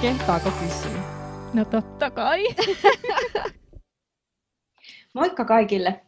Kehtaako 0.00 0.50
kysyä? 0.50 1.02
No 1.54 1.64
totta 1.64 2.10
kai. 2.10 2.44
Moikka 5.14 5.44
kaikille! 5.44 6.00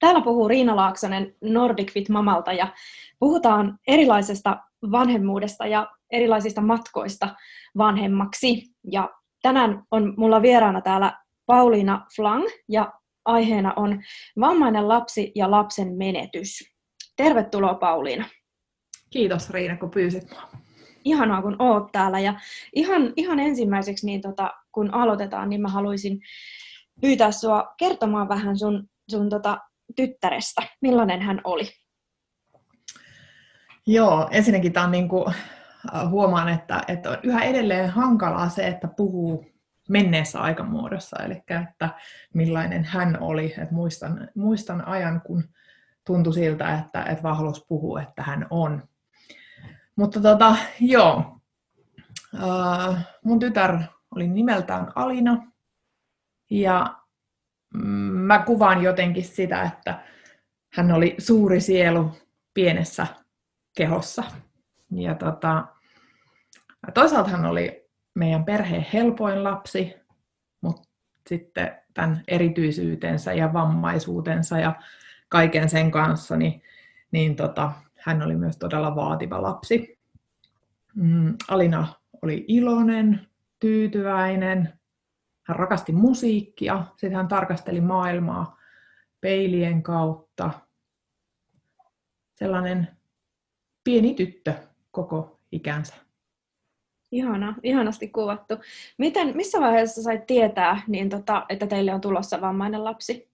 Täällä 0.00 0.20
puhuu 0.20 0.48
Riina 0.48 0.76
Laaksonen 0.76 1.34
Nordic 1.40 1.92
Fit 1.92 2.08
Mamalta 2.08 2.52
ja 2.52 2.72
puhutaan 3.18 3.78
erilaisesta 3.88 4.56
vanhemmuudesta 4.90 5.66
ja 5.66 5.90
erilaisista 6.10 6.60
matkoista 6.60 7.34
vanhemmaksi. 7.78 8.62
Ja 8.92 9.10
tänään 9.42 9.82
on 9.90 10.14
mulla 10.16 10.42
vieraana 10.42 10.80
täällä 10.80 11.18
Pauliina 11.46 12.06
Flang 12.16 12.44
ja 12.68 12.92
aiheena 13.24 13.72
on 13.76 14.02
vammainen 14.40 14.88
lapsi 14.88 15.32
ja 15.34 15.50
lapsen 15.50 15.96
menetys. 15.96 16.58
Tervetuloa 17.16 17.74
Pauliina. 17.74 18.24
Kiitos 19.10 19.50
Riina, 19.50 19.76
kun 19.76 19.90
pyysit 19.90 20.30
mua. 20.30 20.62
Ihanaa, 21.04 21.42
kun 21.42 21.56
oot 21.58 21.92
täällä. 21.92 22.20
Ja 22.20 22.34
ihan, 22.74 23.12
ihan 23.16 23.40
ensimmäiseksi, 23.40 24.06
niin 24.06 24.20
tota, 24.20 24.50
kun 24.72 24.94
aloitetaan, 24.94 25.48
niin 25.48 25.60
mä 25.60 25.68
haluaisin 25.68 26.20
pyytää 27.00 27.32
sua 27.32 27.74
kertomaan 27.76 28.28
vähän 28.28 28.58
sun, 28.58 28.88
sun 29.10 29.28
tota, 29.28 29.58
tyttärestä. 29.96 30.62
Millainen 30.80 31.22
hän 31.22 31.40
oli? 31.44 31.68
Joo, 33.86 34.28
ensinnäkin 34.30 34.72
tämä 34.72 34.86
on 34.86 34.92
niin 34.92 35.08
kuin, 35.08 35.34
äh, 35.94 36.10
huomaan, 36.10 36.48
että, 36.48 36.82
että 36.88 37.10
on 37.10 37.16
yhä 37.22 37.42
edelleen 37.42 37.90
hankalaa 37.90 38.48
se, 38.48 38.66
että 38.66 38.88
puhuu 38.88 39.46
menneessä 39.88 40.40
aikamuodossa, 40.40 41.16
eli 41.24 41.34
että 41.34 41.88
millainen 42.34 42.84
hän 42.84 43.18
oli. 43.20 43.54
Et 43.62 43.70
muistan, 43.70 44.28
muistan 44.34 44.88
ajan, 44.88 45.20
kun 45.20 45.44
tuntui 46.06 46.34
siltä, 46.34 46.78
että, 46.78 47.02
että 47.02 47.22
vaan 47.22 47.36
halusi 47.36 47.64
puhua, 47.68 48.02
että 48.02 48.22
hän 48.22 48.46
on. 48.50 48.82
Mutta 49.96 50.20
tota, 50.20 50.56
joo, 50.80 51.40
uh, 52.34 52.96
mun 53.24 53.38
tytär 53.38 53.78
oli 54.14 54.28
nimeltään 54.28 54.92
Alina, 54.94 55.52
ja 56.50 56.96
mm, 57.74 57.82
mä 58.12 58.38
kuvaan 58.38 58.82
jotenkin 58.82 59.24
sitä, 59.24 59.62
että 59.62 60.04
hän 60.72 60.92
oli 60.92 61.14
suuri 61.18 61.60
sielu 61.60 62.10
pienessä 62.54 63.06
kehossa. 63.76 64.24
Ja 64.90 65.14
tota, 65.14 65.64
toisaalta 66.94 67.30
hän 67.30 67.44
oli 67.44 67.88
meidän 68.14 68.44
perheen 68.44 68.86
helpoin 68.92 69.44
lapsi, 69.44 69.94
mutta 70.60 70.88
sitten 71.28 71.78
tämän 71.94 72.22
erityisyytensä 72.28 73.32
ja 73.32 73.52
vammaisuutensa 73.52 74.58
ja 74.58 74.74
kaiken 75.28 75.68
sen 75.68 75.90
kanssa, 75.90 76.36
niin, 76.36 76.62
niin 77.10 77.36
tota, 77.36 77.72
hän 78.02 78.22
oli 78.22 78.36
myös 78.36 78.56
todella 78.56 78.96
vaativa 78.96 79.42
lapsi. 79.42 79.98
Mm, 80.94 81.34
Alina 81.48 81.88
oli 82.22 82.44
iloinen, 82.48 83.26
tyytyväinen, 83.60 84.78
hän 85.42 85.56
rakasti 85.56 85.92
musiikkia, 85.92 86.84
sitten 86.90 87.14
hän 87.14 87.28
tarkasteli 87.28 87.80
maailmaa 87.80 88.56
peilien 89.20 89.82
kautta. 89.82 90.50
Sellainen 92.34 92.88
pieni 93.84 94.14
tyttö 94.14 94.54
koko 94.90 95.40
ikänsä. 95.52 95.94
Ihana, 97.12 97.54
ihanasti 97.62 98.08
kuvattu. 98.08 98.54
Miten, 98.98 99.36
missä 99.36 99.60
vaiheessa 99.60 100.02
sait 100.02 100.26
tietää, 100.26 100.82
niin 100.86 101.08
tota, 101.08 101.46
että 101.48 101.66
teille 101.66 101.94
on 101.94 102.00
tulossa 102.00 102.40
vammainen 102.40 102.84
lapsi? 102.84 103.32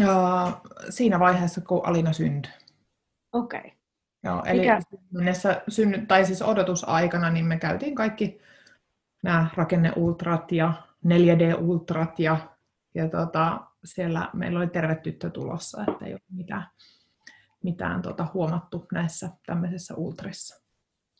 Ja 0.00 0.52
siinä 0.90 1.18
vaiheessa, 1.18 1.60
kun 1.60 1.86
Alina 1.86 2.12
syntyi. 2.12 2.52
Okei. 3.32 3.60
Okay. 3.60 3.77
Joo, 4.24 4.42
eli 4.46 4.60
Mikä? 4.60 4.80
synny, 5.68 6.06
tai 6.06 6.24
siis 6.24 6.42
odotusaikana 6.42 7.30
niin 7.30 7.46
me 7.46 7.58
käytiin 7.58 7.94
kaikki 7.94 8.40
nämä 9.22 9.50
rakenneultrat 9.56 10.52
ja 10.52 10.72
4D-ultrat 11.06 12.18
ja, 12.18 12.36
ja 12.94 13.08
tota, 13.08 13.60
siellä 13.84 14.30
meillä 14.32 14.58
oli 14.58 14.66
terve 14.66 14.94
tyttö 14.94 15.30
tulossa, 15.30 15.84
että 15.88 16.06
ei 16.06 16.12
ole 16.12 16.20
mitään, 16.32 16.66
mitään 17.62 18.02
tota, 18.02 18.26
huomattu 18.34 18.86
näissä 18.92 19.30
tämmöisissä 19.46 19.94
ultrissa. 19.94 20.62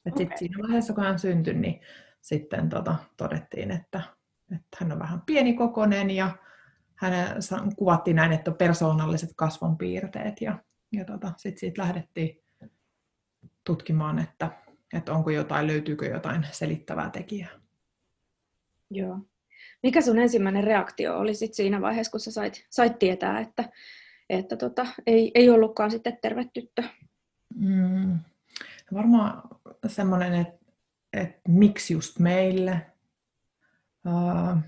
Et 0.07 0.13
okay. 0.13 0.27
sit 0.27 0.39
siinä 0.39 0.63
vaiheessa, 0.63 0.93
kun 0.93 1.05
hän 1.05 1.19
syntyi, 1.19 1.55
niin 1.55 1.81
sitten 2.21 2.69
tota, 2.69 2.95
todettiin, 3.17 3.71
että, 3.71 4.01
että 4.57 4.77
hän 4.81 4.93
on 4.93 4.99
vähän 4.99 5.23
pienikokoinen 5.27 6.11
ja 6.11 6.31
hänen 6.95 7.37
kuvattiin 7.77 8.17
näin, 8.17 8.33
että 8.33 8.51
on 8.51 8.57
persoonalliset 8.57 9.31
kasvonpiirteet 9.37 10.41
ja, 10.41 10.59
ja 10.93 11.05
tota, 11.05 11.33
sitten 11.37 11.61
siitä 11.61 11.83
lähdettiin 11.83 12.43
tutkimaan, 13.69 14.19
että, 14.19 14.51
että 14.93 15.13
onko 15.13 15.31
jotain, 15.31 15.67
löytyykö 15.67 16.07
jotain 16.07 16.47
selittävää 16.51 17.11
tekijää. 17.11 17.51
Joo. 18.91 19.19
Mikä 19.83 20.01
sun 20.01 20.19
ensimmäinen 20.19 20.65
reaktio 20.65 21.19
oli 21.19 21.35
sit 21.35 21.55
siinä 21.55 21.81
vaiheessa, 21.81 22.11
kun 22.11 22.21
sä 22.21 22.31
sait, 22.33 22.67
sait 22.71 22.99
tietää, 22.99 23.41
että, 23.41 23.65
että 24.31 24.57
tota, 24.57 24.87
ei, 25.07 25.31
ei 25.35 25.51
ollutkaan 25.51 25.91
sitten 25.91 26.19
terve 26.23 26.45
tyttö? 26.55 26.83
Mm, 27.55 28.19
varmaan 28.95 29.43
semmoinen, 29.87 30.35
että, 30.35 30.67
että 31.13 31.41
miksi 31.49 31.95
just 31.95 32.19
meille, 32.19 32.87
uh, 34.07 34.59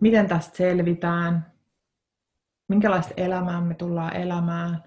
miten 0.00 0.28
tästä 0.28 0.56
selvitään, 0.56 1.52
minkälaista 2.68 3.14
elämää 3.16 3.60
me 3.60 3.74
tullaan 3.74 4.16
elämään, 4.16 4.82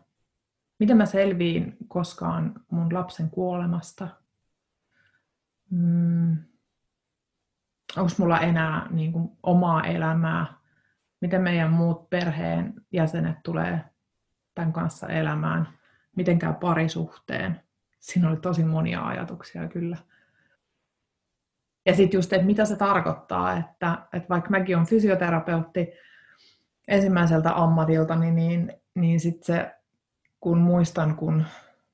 miten 0.79 0.97
mä 0.97 1.05
selviin 1.05 1.77
koskaan 1.87 2.53
mun 2.71 2.93
lapsen 2.93 3.29
kuolemasta, 3.29 4.07
mm, 5.69 6.37
onko 7.97 8.11
mulla 8.17 8.39
enää 8.39 8.87
niin 8.89 9.11
kuin, 9.13 9.29
omaa 9.43 9.83
elämää, 9.83 10.53
miten 11.21 11.41
meidän 11.41 11.71
muut 11.71 12.09
perheen 12.09 12.73
jäsenet 12.91 13.37
tulee 13.43 13.81
tämän 14.55 14.73
kanssa 14.73 15.07
elämään, 15.07 15.67
miten 16.15 16.39
käy 16.39 16.53
parisuhteen. 16.53 17.61
Siinä 17.99 18.29
oli 18.29 18.37
tosi 18.37 18.63
monia 18.63 19.05
ajatuksia 19.05 19.67
kyllä. 19.67 19.97
Ja 21.85 21.95
sitten 21.95 22.17
just, 22.17 22.33
että 22.33 22.45
mitä 22.45 22.65
se 22.65 22.75
tarkoittaa, 22.75 23.57
että, 23.57 23.97
että 24.13 24.29
vaikka 24.29 24.49
mäkin 24.49 24.75
olen 24.75 24.87
fysioterapeutti 24.87 25.87
ensimmäiseltä 26.87 27.55
ammatilta, 27.55 28.15
niin, 28.15 28.35
niin, 28.35 28.73
niin 28.95 29.19
sitten 29.19 29.43
se, 29.43 29.78
kun 30.39 30.57
muistan, 30.57 31.15
kun 31.15 31.45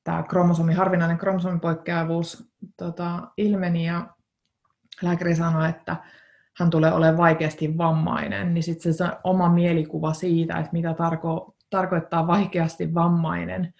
tämä 0.04 0.24
kromosomi, 0.24 0.74
harvinainen 0.74 1.18
kromosomipoikkeavuus 1.18 2.52
tota, 2.78 3.32
ilmeni 3.38 3.88
ja 3.88 4.08
lääkäri 5.02 5.36
sanoi, 5.36 5.70
että 5.70 5.96
hän 6.58 6.70
tulee 6.70 6.94
olemaan 6.94 7.18
vaikeasti 7.18 7.78
vammainen, 7.78 8.54
niin 8.54 8.64
sitten 8.64 8.94
se 8.94 9.06
oma 9.24 9.50
mielikuva 9.50 10.14
siitä, 10.14 10.58
että 10.58 10.72
mitä 10.74 10.94
tarko, 10.94 11.56
tarkoittaa 11.70 12.28
vaikeasti 12.28 12.94
vammainen, 12.94 13.74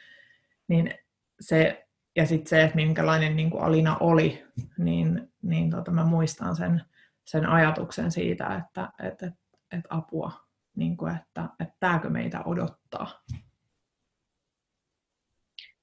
niin 0.68 0.94
se, 1.40 1.88
ja 2.16 2.26
sitten 2.26 2.50
se, 2.50 2.64
että 2.64 2.76
minkälainen 2.76 3.36
niin 3.36 3.50
kuin 3.50 3.64
Alina 3.64 3.98
oli, 4.00 4.46
niin, 4.78 5.34
niin 5.42 5.70
tota, 5.70 5.92
mä 5.92 6.06
muistan 6.06 6.56
sen, 6.56 6.82
sen 7.26 7.50
ajatuksen 7.50 8.12
siitä, 8.12 8.56
että 8.56 8.90
et, 9.04 9.24
et, 9.24 9.34
et 9.72 9.86
apua, 9.90 10.32
niin 10.76 10.98
kuin, 10.98 11.16
että, 11.16 11.50
että 11.60 11.76
tämäkö 11.80 12.10
meitä 12.10 12.44
odottaa. 12.44 13.22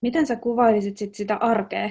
Miten 0.02 0.26
sä 0.26 0.36
kuvailisit 0.36 0.96
sit 0.96 1.14
sitä 1.14 1.36
arkea 1.36 1.90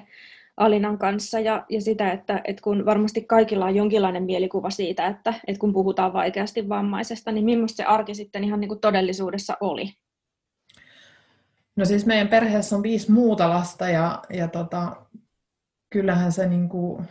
Alinan 0.57 0.97
kanssa 0.97 1.39
ja, 1.39 1.65
ja 1.69 1.81
sitä, 1.81 2.11
että, 2.11 2.41
että 2.43 2.61
kun 2.61 2.85
varmasti 2.85 3.21
kaikilla 3.21 3.65
on 3.65 3.75
jonkinlainen 3.75 4.23
mielikuva 4.23 4.69
siitä, 4.69 5.07
että, 5.07 5.33
että 5.47 5.59
kun 5.59 5.73
puhutaan 5.73 6.13
vaikeasti 6.13 6.69
vammaisesta, 6.69 7.31
niin 7.31 7.45
millaista 7.45 7.77
se 7.77 7.83
arki 7.83 8.15
sitten 8.15 8.43
ihan 8.43 8.59
niin 8.59 8.67
kuin 8.67 8.79
todellisuudessa 8.79 9.57
oli? 9.59 9.93
No 11.75 11.85
siis 11.85 12.05
meidän 12.05 12.27
perheessä 12.27 12.75
on 12.75 12.83
viisi 12.83 13.11
muuta 13.11 13.49
lasta 13.49 13.89
ja, 13.89 14.21
ja 14.29 14.47
tota, 14.47 14.95
kyllähän 15.89 16.31
se 16.31 16.47
niin 16.47 16.69
kuin 16.69 17.05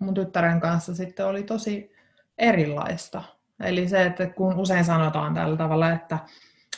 mun 0.00 0.14
tyttären 0.14 0.60
kanssa 0.60 0.94
sitten 0.94 1.26
oli 1.26 1.42
tosi 1.42 1.92
erilaista. 2.38 3.22
Eli 3.60 3.88
se, 3.88 4.02
että 4.02 4.26
kun 4.26 4.58
usein 4.58 4.84
sanotaan 4.84 5.34
tällä 5.34 5.56
tavalla, 5.56 5.90
että, 5.90 6.18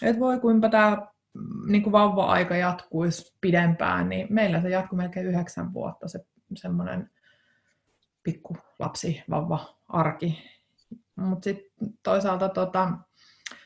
että 0.02 0.20
voi 0.20 0.40
kuinka 0.40 0.68
tämä 0.68 1.06
niin 1.66 1.82
kuin 1.82 1.92
vauva-aika 1.92 2.56
jatkuisi 2.56 3.36
pidempään, 3.40 4.08
niin 4.08 4.26
meillä 4.31 4.60
se 4.60 4.69
jatkui 4.69 4.96
melkein 4.96 5.26
yhdeksän 5.26 5.72
vuotta 5.72 6.08
se 6.08 6.26
semmoinen 6.54 7.10
pikku 8.22 8.56
lapsi, 8.78 9.22
vauva, 9.31 9.76
arki. 9.88 10.50
Mutta 11.16 11.44
sitten 11.44 11.94
toisaalta 12.02 12.48
tota, 12.48 12.92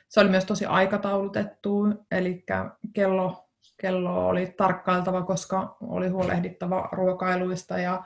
se 0.08 0.20
oli 0.20 0.28
myös 0.28 0.44
tosi 0.44 0.66
aikataulutettu, 0.66 1.86
eli 2.10 2.44
kello, 2.92 3.48
kello 3.76 4.28
oli 4.28 4.54
tarkkailtava, 4.56 5.22
koska 5.22 5.76
oli 5.80 6.08
huolehdittava 6.08 6.88
ruokailuista 6.92 7.78
ja 7.78 8.04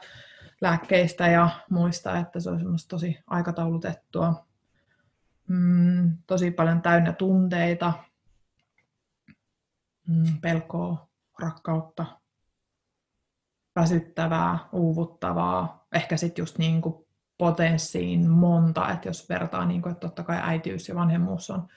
lääkkeistä 0.60 1.26
ja 1.26 1.48
muista, 1.70 2.18
että 2.18 2.40
se 2.40 2.50
oli 2.50 2.60
tosi 2.88 3.18
aikataulutettua. 3.26 4.46
Mm, 5.48 6.16
tosi 6.26 6.50
paljon 6.50 6.82
täynnä 6.82 7.12
tunteita, 7.12 7.92
mm, 10.06 10.40
pelkoa, 10.40 11.08
rakkautta. 11.38 12.06
väsyttävää, 13.76 14.58
uuvuttavaa, 14.72 15.86
ehkä 15.92 16.16
sitten 16.16 16.42
just 16.42 16.58
niin 16.58 16.82
kuin 16.82 17.06
potenssiin 17.38 18.30
monta, 18.30 18.90
että 18.90 19.08
jos 19.08 19.28
vertaa, 19.28 19.64
niin 19.64 19.82
kuin, 19.82 19.92
että 19.92 20.06
totta 20.06 20.22
kai 20.22 20.38
äitiys 20.42 20.88
ja 20.88 20.94
vanhemmuus 20.94 21.50
on 21.50 21.68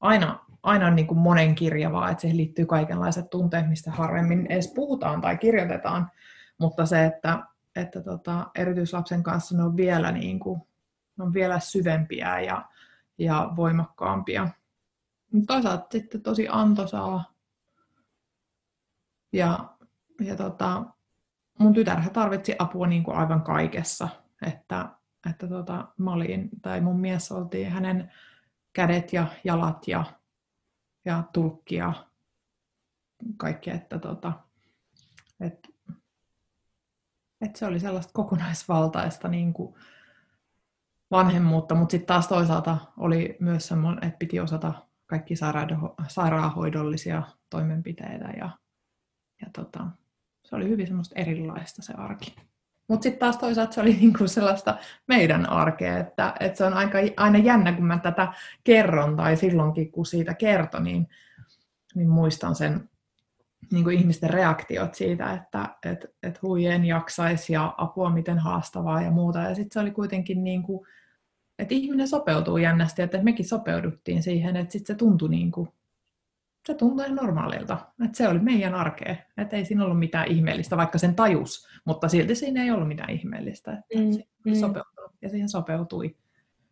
aina, 0.00 0.44
aina 0.62 0.90
niin 0.90 1.06
kuin 1.06 1.18
monenkirjavaa, 1.18 2.10
että 2.10 2.20
siihen 2.20 2.36
liittyy 2.36 2.66
kaikenlaiset 2.66 3.30
tunteet, 3.30 3.68
mistä 3.68 3.90
harvemmin 3.90 4.46
edes 4.48 4.72
puhutaan 4.74 5.20
tai 5.20 5.38
kirjoitetaan, 5.38 6.10
mutta 6.58 6.86
se, 6.86 7.04
että, 7.04 7.42
että 7.76 8.02
tota, 8.02 8.50
erityislapsen 8.54 9.22
kanssa 9.22 9.56
ne 9.56 9.62
on 9.62 9.76
vielä, 9.76 10.12
niin 10.12 10.40
kuin, 10.40 10.60
ne 11.18 11.24
on 11.24 11.32
vielä 11.32 11.58
syvempiä 11.58 12.40
ja, 12.40 12.64
ja 13.18 13.52
voimakkaampia. 13.56 14.48
Toisaalta 15.46 15.86
sitten 15.92 16.22
tosi 16.22 16.46
antoisaa. 16.50 17.29
Ja, 19.32 19.76
ja 20.20 20.36
tota, 20.36 20.84
mun 21.58 21.74
tytärhän 21.74 22.12
tarvitsi 22.12 22.54
apua 22.58 22.86
niin 22.86 23.02
kuin 23.02 23.16
aivan 23.16 23.42
kaikessa. 23.42 24.08
Että, 24.46 24.88
että 25.30 25.48
tota, 25.48 25.88
mä 25.98 26.12
olin, 26.12 26.48
tai 26.62 26.80
mun 26.80 27.00
mies 27.00 27.32
oltiin 27.32 27.70
hänen 27.70 28.12
kädet 28.72 29.12
ja 29.12 29.26
jalat 29.44 29.88
ja, 29.88 30.04
ja 31.04 31.24
tulkki 31.32 31.74
ja 31.74 31.92
kaikki, 33.36 33.70
että 33.70 33.98
tota, 33.98 34.32
et, 35.40 35.68
et 37.40 37.56
se 37.56 37.66
oli 37.66 37.80
sellaista 37.80 38.12
kokonaisvaltaista 38.12 39.28
niin 39.28 39.52
kuin 39.52 39.74
vanhemmuutta, 41.10 41.74
mutta 41.74 41.92
sitten 41.92 42.06
taas 42.06 42.28
toisaalta 42.28 42.78
oli 42.96 43.36
myös 43.40 43.68
semmoinen, 43.68 44.04
että 44.04 44.18
piti 44.18 44.40
osata 44.40 44.72
kaikki 45.06 45.34
sairaanhoidollisia 46.08 47.22
toimenpiteitä 47.50 48.28
ja, 48.36 48.50
ja 49.40 49.46
tota, 49.52 49.86
se 50.42 50.56
oli 50.56 50.68
hyvin 50.68 50.86
semmoista 50.86 51.20
erilaista 51.20 51.82
se 51.82 51.92
arki. 51.92 52.36
Mutta 52.88 53.02
sitten 53.02 53.20
taas 53.20 53.36
toisaalta 53.36 53.72
se 53.72 53.80
oli 53.80 53.92
niinku 53.92 54.28
sellaista 54.28 54.78
meidän 55.08 55.48
arkea, 55.50 55.98
että, 55.98 56.34
että 56.40 56.58
se 56.58 56.64
on 56.64 56.74
aika, 56.74 56.98
aina 57.16 57.38
jännä, 57.38 57.72
kun 57.72 57.84
mä 57.84 57.98
tätä 57.98 58.32
kerron 58.64 59.16
tai 59.16 59.36
silloinkin, 59.36 59.92
kun 59.92 60.06
siitä 60.06 60.34
kertoi, 60.34 60.82
niin, 60.82 61.08
niin 61.94 62.08
muistan 62.08 62.54
sen 62.54 62.90
niin 63.72 63.90
ihmisten 63.90 64.30
reaktiot 64.30 64.94
siitä, 64.94 65.32
että 65.32 65.68
et, 65.84 66.06
et 66.22 66.42
hui 66.42 66.66
en 66.66 66.84
jaksaisi 66.84 67.52
ja 67.52 67.74
apua 67.76 68.10
miten 68.10 68.38
haastavaa 68.38 69.02
ja 69.02 69.10
muuta. 69.10 69.38
Ja 69.38 69.54
sitten 69.54 69.72
se 69.72 69.80
oli 69.80 69.90
kuitenkin 69.90 70.44
niin 70.44 70.62
että 71.58 71.74
ihminen 71.74 72.08
sopeutuu 72.08 72.56
jännästi, 72.56 73.02
että 73.02 73.22
mekin 73.22 73.48
sopeuduttiin 73.48 74.22
siihen, 74.22 74.56
että 74.56 74.72
sitten 74.72 74.94
se 74.94 74.98
tuntui 74.98 75.28
niin 75.28 75.52
se 76.66 76.74
tuntui 76.74 77.04
ihan 77.04 77.16
normaalilta. 77.16 77.78
Että 78.04 78.16
se 78.16 78.28
oli 78.28 78.38
meidän 78.38 78.74
arkea. 78.74 79.16
Että 79.36 79.56
ei 79.56 79.64
siinä 79.64 79.84
ollut 79.84 79.98
mitään 79.98 80.28
ihmeellistä, 80.28 80.76
vaikka 80.76 80.98
sen 80.98 81.14
tajus, 81.14 81.68
mutta 81.84 82.08
silti 82.08 82.34
siinä 82.34 82.62
ei 82.62 82.70
ollut 82.70 82.88
mitään 82.88 83.10
ihmeellistä. 83.10 83.72
Että 83.72 84.18
mm, 84.44 84.52
mm. 84.52 84.54
sopeutui 84.54 85.08
ja 85.22 85.28
siihen 85.28 85.48
sopeutui. 85.48 86.16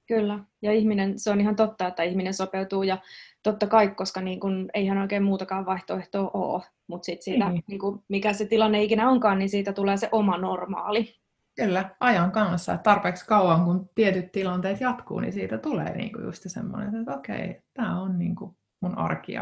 Kyllä, 0.06 0.38
ja 0.62 0.72
ihminen, 0.72 1.18
se 1.18 1.30
on 1.30 1.40
ihan 1.40 1.56
totta, 1.56 1.86
että 1.86 2.02
ihminen 2.02 2.34
sopeutuu 2.34 2.82
ja 2.82 2.98
totta 3.42 3.66
kai, 3.66 3.88
koska 3.88 4.20
niin 4.20 4.40
kun, 4.40 4.70
eihän 4.74 4.98
oikein 4.98 5.22
muutakaan 5.22 5.66
vaihtoehtoa 5.66 6.30
ole, 6.34 6.62
mutta 6.86 7.06
sitten 7.06 7.24
siitä, 7.24 7.50
niin 7.66 7.78
kun, 7.80 8.04
mikä 8.08 8.32
se 8.32 8.46
tilanne 8.46 8.82
ikinä 8.82 9.10
onkaan, 9.10 9.38
niin 9.38 9.48
siitä 9.48 9.72
tulee 9.72 9.96
se 9.96 10.08
oma 10.12 10.36
normaali. 10.38 11.14
Kyllä, 11.56 11.90
ajan 12.00 12.32
kanssa. 12.32 12.78
Tarpeeksi 12.78 13.26
kauan, 13.26 13.64
kun 13.64 13.90
tietyt 13.94 14.32
tilanteet 14.32 14.80
jatkuu, 14.80 15.20
niin 15.20 15.32
siitä 15.32 15.58
tulee 15.58 15.96
niinku 15.96 16.20
just 16.20 16.42
semmoinen, 16.46 16.94
että 16.94 17.14
okei, 17.14 17.62
tämä 17.74 18.00
on 18.02 18.18
niinku 18.18 18.56
mun 18.80 18.98
arki 18.98 19.32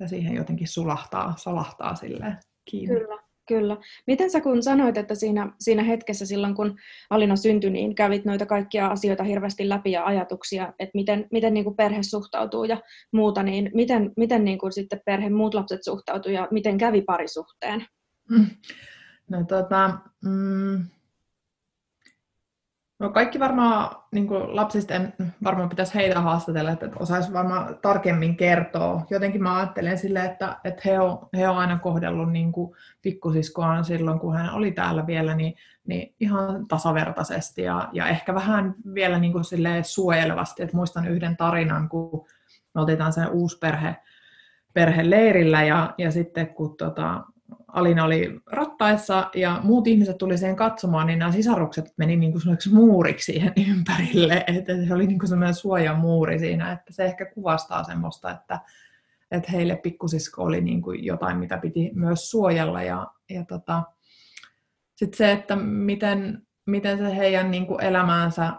ja, 0.00 0.08
siihen 0.08 0.34
jotenkin 0.34 0.68
sulahtaa, 0.68 1.34
salahtaa 1.36 1.94
silleen 1.94 2.36
kiinni. 2.70 3.00
Kyllä. 3.00 3.22
Kyllä. 3.48 3.76
Miten 4.06 4.30
sä 4.30 4.40
kun 4.40 4.62
sanoit, 4.62 4.96
että 4.96 5.14
siinä, 5.14 5.52
siinä 5.60 5.82
hetkessä 5.82 6.26
silloin 6.26 6.54
kun 6.54 6.78
Alina 7.10 7.36
syntyi, 7.36 7.70
niin 7.70 7.94
kävit 7.94 8.24
noita 8.24 8.46
kaikkia 8.46 8.86
asioita 8.86 9.24
hirveästi 9.24 9.68
läpi 9.68 9.92
ja 9.92 10.04
ajatuksia, 10.04 10.72
että 10.78 10.90
miten, 10.94 11.26
miten 11.32 11.54
niin 11.54 11.64
kuin 11.64 11.76
perhe 11.76 12.02
suhtautuu 12.02 12.64
ja 12.64 12.80
muuta, 13.12 13.42
niin 13.42 13.70
miten, 13.74 14.12
miten 14.16 14.44
niin 14.44 14.58
kuin 14.58 14.72
sitten 14.72 15.00
perhe 15.06 15.30
muut 15.30 15.54
lapset 15.54 15.84
suhtautuu 15.84 16.32
ja 16.32 16.48
miten 16.50 16.78
kävi 16.78 17.02
parisuhteen? 17.02 17.86
No 19.30 19.44
tota, 19.48 19.98
mm, 20.24 20.84
No 23.02 23.10
kaikki 23.10 23.40
varmaan, 23.40 23.96
niin 24.12 24.28
lapsista 24.30 24.94
en 24.94 25.14
varmaan 25.44 25.68
pitäisi 25.68 25.94
heitä 25.94 26.20
haastatella, 26.20 26.70
että 26.70 26.90
osaisi 26.98 27.32
varmaan 27.32 27.78
tarkemmin 27.82 28.36
kertoa. 28.36 29.06
Jotenkin 29.10 29.42
mä 29.42 29.56
ajattelen 29.56 29.98
silleen, 29.98 30.30
että, 30.30 30.56
että 30.64 30.82
he, 30.84 31.00
on, 31.00 31.28
he 31.36 31.48
on 31.48 31.56
aina 31.56 31.78
kohdellut 31.78 32.32
niin 32.32 32.52
pikkusiskoaan 33.02 33.84
silloin, 33.84 34.20
kun 34.20 34.36
hän 34.36 34.54
oli 34.54 34.72
täällä 34.72 35.06
vielä, 35.06 35.34
niin, 35.34 35.54
niin 35.86 36.14
ihan 36.20 36.68
tasavertaisesti 36.68 37.62
ja, 37.62 37.88
ja 37.92 38.06
ehkä 38.06 38.34
vähän 38.34 38.74
vielä 38.94 39.18
niin 39.18 39.32
kuin 39.32 39.44
suojelevasti. 39.82 40.62
Et 40.62 40.72
muistan 40.72 41.08
yhden 41.08 41.36
tarinan, 41.36 41.88
kun 41.88 42.26
me 42.74 42.80
oltiin 42.80 43.12
sen 43.12 43.30
uusi 43.30 43.58
perhe, 43.58 43.96
perhe 44.72 45.10
leirillä 45.10 45.62
ja, 45.62 45.94
ja 45.98 46.10
sitten 46.10 46.46
kun 46.46 46.76
tota, 46.76 47.24
Alina 47.68 48.04
oli 48.04 48.40
rattaessa 48.46 49.30
ja 49.34 49.60
muut 49.62 49.86
ihmiset 49.86 50.18
tuli 50.18 50.38
siihen 50.38 50.56
katsomaan, 50.56 51.06
niin 51.06 51.18
nämä 51.18 51.32
sisarukset 51.32 51.94
meni 51.96 52.16
niin 52.16 52.32
kuin 52.32 52.42
muuriksi 52.72 53.32
siihen 53.32 53.52
ympärille. 53.70 54.44
Että 54.46 54.72
se 54.88 54.94
oli 54.94 55.06
niin 55.06 55.18
kuin 55.18 55.28
semmoinen 55.28 55.54
suojamuuri 55.54 56.38
siinä, 56.38 56.72
että 56.72 56.92
se 56.92 57.04
ehkä 57.04 57.26
kuvastaa 57.26 57.84
semmoista, 57.84 58.30
että, 58.30 58.60
että 59.30 59.52
heille 59.52 59.76
pikkusisko 59.76 60.42
oli 60.42 60.60
niin 60.60 60.82
kuin 60.82 61.04
jotain, 61.04 61.38
mitä 61.38 61.58
piti 61.58 61.90
myös 61.94 62.30
suojella. 62.30 62.82
Ja, 62.82 63.06
ja 63.30 63.44
tota, 63.44 63.82
sitten 64.94 65.18
se, 65.18 65.32
että 65.32 65.56
miten, 65.56 66.42
miten 66.66 66.98
se 66.98 67.16
heidän 67.16 67.50
niin 67.50 67.66
kuin 67.66 67.84
elämäänsä 67.84 68.52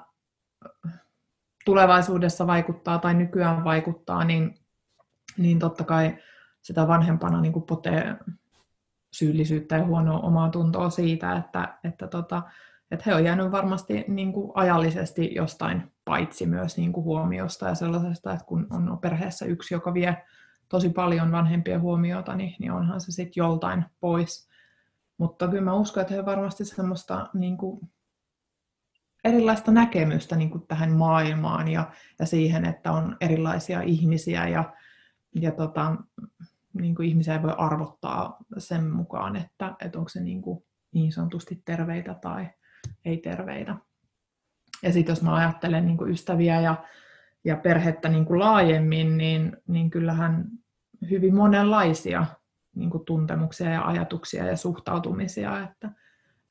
tulevaisuudessa 1.66 2.48
vaikuttaa 2.48 3.00
tai 3.00 3.13
nykyään 3.13 3.63
vaikuttaa, 3.63 4.24
niin, 4.24 4.56
niin 5.38 5.60
totta 5.60 5.84
kai 5.84 6.18
sitä 6.62 6.88
vanhempana 6.88 7.42
niin 7.42 7.54
kuin 7.54 7.63
potee 7.63 8.16
syyllisyyttä 9.13 9.77
ja 9.77 9.86
huonoa 9.86 10.19
omaa 10.19 10.50
tuntoa 10.50 10.89
siitä, 10.89 11.38
että, 11.38 11.77
että, 11.83 12.07
tota, 12.07 12.44
että 12.92 13.04
he 13.06 13.15
on 13.15 13.24
jäänyt 13.24 13.51
varmasti 13.51 14.06
niin 14.07 14.33
kuin 14.33 14.51
ajallisesti 14.56 15.36
jostain 15.36 15.92
paitsi 16.06 16.45
myös 16.45 16.77
niin 16.77 16.94
kuin 16.94 17.04
huomiosta 17.04 17.68
ja 17.68 17.75
sellaisesta, 17.75 18.33
että 18.33 18.45
kun 18.45 18.68
on 18.69 19.00
perheessä 19.01 19.45
yksi, 19.45 19.74
joka 19.74 19.94
vie 19.94 20.24
tosi 20.69 20.89
paljon 20.89 21.31
vanhempien 21.31 21.81
huomiota, 21.81 22.36
niin, 22.36 22.56
niin 22.60 22.71
onhan 22.71 23.01
se 23.01 23.12
sitten 23.12 23.42
joltain 23.42 23.86
pois. 24.00 24.50
Mutta 25.18 25.48
kyllä 25.48 25.63
mä 25.63 25.74
uskon, 25.74 26.01
että 26.01 26.13
he 26.13 26.25
varmasti 26.25 26.65
semmoista 26.65 27.30
niin 27.33 27.57
kuin 27.57 27.89
erilaista 29.24 29.72
näkemystä 29.72 30.36
niin 30.36 30.50
kuin 30.50 30.67
tähän 30.67 30.91
maailmaan 30.91 31.67
ja, 31.67 31.91
ja 32.20 32.25
siihen, 32.25 32.65
että 32.65 32.91
on 32.91 33.17
erilaisia 33.22 33.82
ihmisiä 33.82 34.48
ja, 34.48 34.74
ja 35.36 35.51
tota, 35.51 35.96
niin 36.74 36.96
kuin 36.96 37.10
ihmisiä 37.10 37.42
voi 37.42 37.53
arvottaa 37.58 38.38
sen 38.58 38.92
mukaan, 38.92 39.36
että, 39.36 39.75
että 39.86 39.98
onko 39.98 40.10
se 40.10 40.20
niin, 40.20 40.42
kuin 40.42 40.63
niin 40.94 41.12
sanotusti 41.12 41.62
terveitä 41.65 42.13
tai 42.13 42.48
ei 43.06 43.18
terveitä. 43.18 43.75
Ja 44.84 44.94
sitten 44.94 45.12
jos 45.12 45.22
mä 45.22 45.36
ajattelen 45.36 45.86
niin 45.86 45.98
kuin 45.98 46.12
ystäviä 46.12 46.62
ja, 46.62 46.84
ja 47.44 47.58
perhettä 47.58 48.10
niin 48.10 48.25
kuin 48.25 48.39
laajemmin, 48.39 49.18
niin, 49.18 49.58
niin 49.68 49.89
kyllähän 49.89 50.46
hyvin 51.10 51.36
monenlaisia 51.36 52.25
niin 52.75 52.89
kuin 52.89 53.06
tuntemuksia 53.06 53.70
ja 53.70 53.88
ajatuksia 53.88 54.46
ja 54.46 54.58
suhtautumisia, 54.58 55.63
että, 55.63 55.92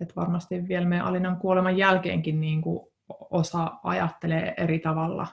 että 0.01 0.15
varmasti 0.17 0.69
vielä 0.69 0.87
meidän 0.87 1.07
Alinan 1.07 1.37
kuoleman 1.37 1.77
jälkeenkin 1.77 2.41
niin 2.41 2.63
kuin 2.63 2.93
osa 3.31 3.73
ajattelee 3.83 4.55
eri 4.57 4.79
tavalla 4.79 5.27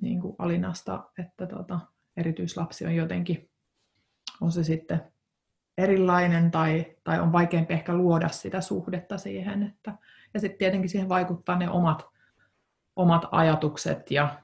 niin 0.00 0.20
kuin 0.20 0.36
Alinasta, 0.38 1.10
että 1.18 1.46
tota, 1.46 1.80
erityislapsi 2.16 2.86
on 2.86 2.94
jotenkin 2.94 3.50
on 4.40 4.52
se 4.52 4.64
sitten 4.64 5.00
erilainen 5.78 6.50
tai, 6.50 6.96
tai 7.04 7.20
on 7.20 7.32
vaikeampi 7.32 7.74
ehkä 7.74 7.94
luoda 7.94 8.28
sitä 8.28 8.60
suhdetta 8.60 9.18
siihen. 9.18 9.62
Että, 9.62 9.94
ja 10.34 10.40
sitten 10.40 10.58
tietenkin 10.58 10.90
siihen 10.90 11.08
vaikuttaa 11.08 11.58
ne 11.58 11.70
omat, 11.70 12.06
omat 12.96 13.22
ajatukset 13.30 14.10
ja 14.10 14.42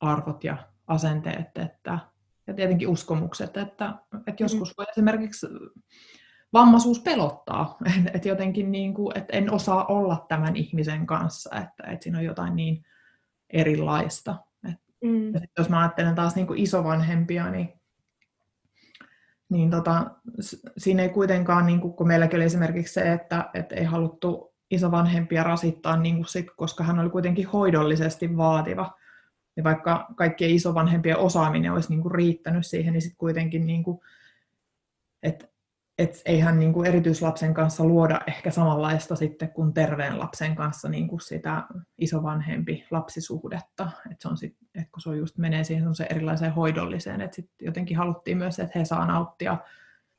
arvot 0.00 0.44
ja 0.44 0.56
asenteet 0.86 1.58
että, 1.58 1.98
ja 2.46 2.54
tietenkin 2.54 2.88
uskomukset, 2.88 3.56
että, 3.56 3.94
että 4.26 4.42
joskus 4.42 4.74
voi 4.78 4.86
esimerkiksi 4.90 5.46
vammaisuus 6.52 7.00
pelottaa, 7.00 7.76
että 8.14 8.28
jotenkin 8.28 8.72
niin 8.72 8.94
kuin, 8.94 9.18
että 9.18 9.36
en 9.36 9.52
osaa 9.52 9.84
olla 9.84 10.24
tämän 10.28 10.56
ihmisen 10.56 11.06
kanssa, 11.06 11.56
että, 11.56 11.92
että 11.92 12.04
siinä 12.04 12.18
on 12.18 12.24
jotain 12.24 12.56
niin 12.56 12.84
erilaista. 13.50 14.36
Et, 14.68 14.80
mm. 15.04 15.34
ja 15.34 15.40
jos 15.58 15.68
mä 15.68 15.80
ajattelen 15.80 16.14
taas 16.14 16.34
niin 16.34 16.46
kuin 16.46 16.58
isovanhempia, 16.58 17.50
niin 17.50 17.80
niin 19.48 19.70
tota, 19.70 20.10
siinä 20.78 21.02
ei 21.02 21.08
kuitenkaan, 21.08 21.66
niin 21.66 21.80
kun 21.80 22.06
meilläkin 22.06 22.36
oli 22.36 22.44
esimerkiksi 22.44 22.94
se, 22.94 23.12
että, 23.12 23.50
että 23.54 23.74
ei 23.74 23.84
haluttu 23.84 24.54
isovanhempia 24.70 25.42
rasittaa, 25.42 25.96
niin 25.96 26.16
kuin 26.16 26.26
sit, 26.26 26.46
koska 26.56 26.84
hän 26.84 26.98
oli 26.98 27.10
kuitenkin 27.10 27.46
hoidollisesti 27.46 28.36
vaativa. 28.36 28.92
Ja 29.56 29.64
vaikka 29.64 30.06
kaikkien 30.16 30.50
isovanhempien 30.50 31.18
osaaminen 31.18 31.72
olisi 31.72 31.88
niin 31.88 32.02
kuin 32.02 32.14
riittänyt 32.14 32.66
siihen, 32.66 32.92
niin 32.92 33.02
sitten 33.02 33.18
kuitenkin, 33.18 33.66
niin 33.66 33.84
kuin, 33.84 34.00
että 35.22 35.48
et 35.98 36.22
eihän 36.24 36.58
niin 36.58 36.72
kuin 36.72 36.86
erityislapsen 36.86 37.54
kanssa 37.54 37.84
luoda 37.84 38.20
ehkä 38.26 38.50
samanlaista 38.50 39.16
sitten 39.16 39.50
kuin 39.50 39.74
terveen 39.74 40.18
lapsen 40.18 40.56
kanssa 40.56 40.88
niin 40.88 41.08
kuin 41.08 41.20
sitä 41.20 41.62
isovanhempi 41.98 42.84
lapsisuhdetta. 42.90 43.90
Et 44.10 44.20
se 44.20 44.28
on 44.28 44.36
sit, 44.36 44.56
et 44.74 44.90
kun 44.92 45.00
se 45.00 45.08
on 45.08 45.18
just 45.18 45.38
menee 45.38 45.64
siihen 45.64 45.94
se 45.94 46.06
erilaiseen 46.10 46.52
hoidolliseen, 46.52 47.20
että 47.20 47.34
sit 47.34 47.50
jotenkin 47.60 47.96
haluttiin 47.96 48.38
myös, 48.38 48.58
että 48.58 48.78
he 48.78 48.84
saa 48.84 49.06
nauttia 49.06 49.58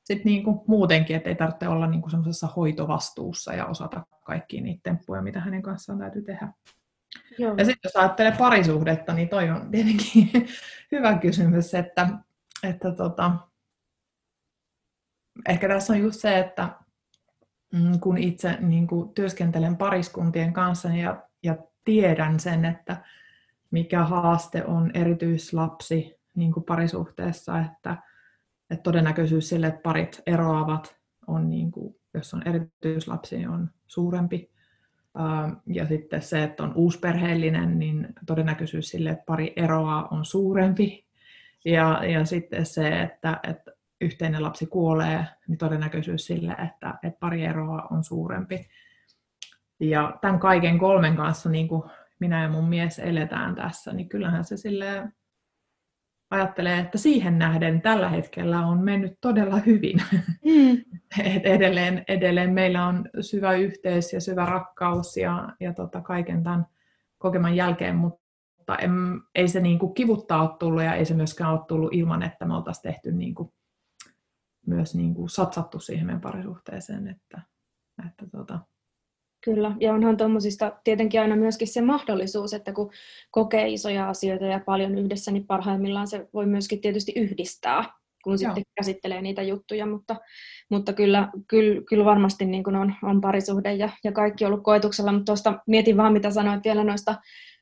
sit 0.04 0.26
niin 0.26 0.44
kuin 0.44 0.60
muutenkin, 0.68 1.16
että 1.16 1.30
ei 1.30 1.36
tarvitse 1.36 1.68
olla 1.68 1.88
niin 1.88 2.02
kuin 2.02 2.12
semmoisessa 2.12 2.48
hoitovastuussa 2.48 3.54
ja 3.54 3.66
osata 3.66 4.06
kaikkia 4.24 4.62
niitä 4.62 4.80
temppuja, 4.84 5.22
mitä 5.22 5.40
hänen 5.40 5.62
kanssaan 5.62 6.00
täytyy 6.00 6.22
tehdä. 6.22 6.54
Joo. 7.38 7.56
Ja 7.58 7.66
sitten 7.66 7.80
jos 7.84 7.96
ajattelee 7.96 8.32
parisuhdetta, 8.38 9.14
niin 9.14 9.30
toi 9.30 9.50
on 9.50 9.72
tietenkin 9.72 10.32
hyvä 10.92 11.18
kysymys, 11.18 11.74
että, 11.74 12.10
että 12.64 12.92
tota, 12.92 13.32
ehkä 15.50 15.68
tässä 15.68 15.94
on 15.94 16.00
just 16.00 16.20
se, 16.22 16.40
että 16.40 16.70
mm, 17.74 18.00
kun 18.00 18.18
itse 18.18 18.58
niin 18.60 18.88
kuin 18.88 19.10
työskentelen 19.10 19.78
pariskuntien 19.78 20.54
kanssa 20.54 20.90
ja, 20.90 21.24
ja 21.44 21.58
tiedän 21.84 22.40
sen, 22.40 22.66
että 22.66 22.98
mikä 23.72 24.04
haaste 24.04 24.66
on 24.66 24.92
erityislapsi 24.94 26.18
niin 26.36 26.54
kuin 26.54 26.64
parisuhteessa, 26.64 27.60
että, 27.60 27.98
että 28.70 28.84
todennäköisyys 28.84 29.50
sille, 29.50 29.68
että 29.68 29.82
parit 29.84 30.22
eroavat, 30.26 30.98
on 31.28 31.50
niin 31.50 31.72
kuin, 31.72 31.96
jos 32.14 32.34
on 32.34 32.48
erityislapsi, 32.48 33.38
niin 33.38 33.50
on 33.50 33.70
suurempi. 33.88 34.52
Ja 35.66 35.88
sitten 35.88 36.22
se, 36.22 36.44
että 36.44 36.64
on 36.64 36.74
uusperheellinen, 36.76 37.80
niin 37.80 38.08
todennäköisyys 38.26 38.90
sille, 38.90 39.10
että 39.10 39.24
pari 39.26 39.54
eroaa, 39.56 40.08
on 40.12 40.26
suurempi. 40.26 41.06
Ja, 41.66 42.06
ja 42.06 42.26
sitten 42.26 42.66
se, 42.66 43.02
että, 43.02 43.40
että 43.44 43.72
yhteinen 44.02 44.44
lapsi 44.44 44.66
kuolee, 44.66 45.26
niin 45.48 45.58
todennäköisyys 45.58 46.26
sille, 46.26 46.52
että, 46.52 46.94
että 47.04 47.20
pari 47.20 47.44
eroa 47.44 47.88
on 47.92 48.04
suurempi. 48.04 48.70
Ja 49.80 50.18
tämän 50.22 50.40
kaiken 50.40 50.78
kolmen 50.78 51.16
kanssa, 51.16 51.50
niin 51.50 51.68
kuin 51.68 51.84
minä 52.20 52.44
ja 52.44 52.50
mun 52.50 52.70
mies 52.70 53.00
eletään 53.00 53.56
tässä, 53.56 53.94
niin 53.94 54.10
kyllähän 54.10 54.44
se 54.44 54.58
sille 54.58 55.04
ajattelee, 56.30 56.80
että 56.80 56.98
siihen 56.98 57.40
nähden 57.40 57.82
tällä 57.82 58.10
hetkellä 58.10 58.66
on 58.66 58.84
mennyt 58.84 59.18
todella 59.22 59.58
hyvin. 59.58 60.02
Mm. 60.46 60.78
Et 61.36 61.46
edelleen, 61.46 62.04
edelleen 62.08 62.54
meillä 62.54 62.88
on 62.88 63.10
syvä 63.22 63.54
yhteys 63.54 64.14
ja 64.14 64.22
syvä 64.22 64.46
rakkaus 64.46 65.18
ja, 65.18 65.50
ja 65.60 65.74
tota 65.74 66.02
kaiken 66.02 66.44
tämän 66.44 66.66
kokeman 67.18 67.56
jälkeen, 67.56 67.96
mutta 67.96 68.76
en, 68.82 68.92
ei 69.36 69.48
se 69.48 69.60
niin 69.60 69.80
kuin 69.80 69.94
kivuttaa 69.94 70.42
ole 70.42 70.58
tullut 70.60 70.84
ja 70.84 70.94
ei 70.94 71.06
se 71.06 71.14
myöskään 71.14 71.52
ole 71.52 71.60
tullut 71.68 71.94
ilman, 71.94 72.24
että 72.24 72.46
me 72.46 72.56
oltaisiin 72.56 72.84
tehty 72.94 73.12
niin 73.12 73.36
kuin 73.36 73.54
myös 74.68 74.96
niin 74.96 75.16
kuin 75.16 75.30
satsattu 75.30 75.80
siihen 75.80 76.06
meidän 76.06 76.22
parisuhteeseen. 76.22 77.08
Että, 77.08 77.42
että 78.08 78.26
tota. 78.38 78.60
Kyllä, 79.46 79.72
ja 79.80 79.94
onhan 79.94 80.18
tuommoisista 80.18 80.80
tietenkin 80.84 81.22
aina 81.22 81.36
myöskin 81.36 81.68
se 81.68 81.82
mahdollisuus, 81.82 82.54
että 82.54 82.74
kun 82.74 82.92
kokee 83.32 83.70
isoja 83.70 84.10
asioita 84.10 84.46
ja 84.46 84.62
paljon 84.66 84.98
yhdessä, 84.98 85.32
niin 85.32 85.48
parhaimmillaan 85.48 86.08
se 86.08 86.30
voi 86.34 86.46
myöskin 86.46 86.82
tietysti 86.82 87.14
yhdistää, 87.16 87.84
kun 88.24 88.32
Joo. 88.32 88.38
sitten 88.38 88.64
käsittelee 88.76 89.22
niitä 89.22 89.42
juttuja, 89.42 89.86
mutta, 89.86 90.16
mutta 90.70 90.94
kyllä, 90.94 91.30
kyllä, 91.48 91.82
kyllä 91.90 92.06
varmasti 92.06 92.46
niin 92.46 92.64
kuin 92.64 92.76
on, 92.76 92.94
on 93.04 93.22
parisuhde 93.22 93.74
ja, 93.74 93.90
ja 94.04 94.12
kaikki 94.12 94.46
ollut 94.46 94.64
koetuksella, 94.64 95.12
mutta 95.12 95.26
tuosta 95.26 95.60
mietin 95.68 95.98
vaan, 95.98 96.14
mitä 96.14 96.32
sanoit 96.32 96.64
vielä 96.64 96.84
noista 96.84 97.16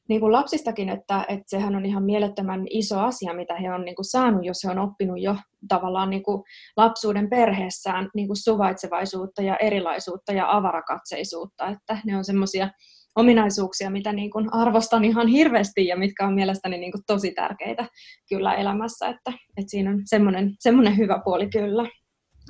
niin 0.09 0.21
kuin 0.21 0.31
lapsistakin, 0.31 0.89
että, 0.89 1.25
että 1.27 1.43
sehän 1.47 1.75
on 1.75 1.85
ihan 1.85 2.03
mielettömän 2.03 2.65
iso 2.69 2.99
asia, 2.99 3.33
mitä 3.33 3.55
he 3.55 3.73
on 3.73 3.85
niin 3.85 3.95
kuin 3.95 4.05
saanut, 4.05 4.45
jos 4.45 4.63
he 4.63 4.71
on 4.71 4.79
oppinut 4.79 5.21
jo 5.21 5.35
tavallaan 5.67 6.09
niin 6.09 6.23
kuin 6.23 6.43
lapsuuden 6.77 7.29
perheessään 7.29 8.09
niin 8.13 8.27
kuin 8.27 8.37
suvaitsevaisuutta 8.37 9.41
ja 9.41 9.57
erilaisuutta 9.57 10.33
ja 10.33 10.51
avarakatseisuutta, 10.51 11.67
että 11.67 11.97
ne 12.05 12.17
on 12.17 12.25
semmoisia 12.25 12.69
ominaisuuksia, 13.15 13.89
mitä 13.89 14.13
niin 14.13 14.31
kuin 14.31 14.53
arvostan 14.53 15.05
ihan 15.05 15.27
hirveästi 15.27 15.87
ja 15.87 15.97
mitkä 15.97 16.27
on 16.27 16.33
mielestäni 16.33 16.77
niin 16.77 16.91
kuin 16.91 17.03
tosi 17.07 17.31
tärkeitä 17.31 17.85
kyllä 18.29 18.53
elämässä, 18.53 19.07
että, 19.07 19.31
että 19.57 19.71
siinä 19.71 19.89
on 19.89 20.01
semmoinen, 20.05 20.51
semmoinen 20.59 20.97
hyvä 20.97 21.21
puoli 21.23 21.49
kyllä. 21.49 21.89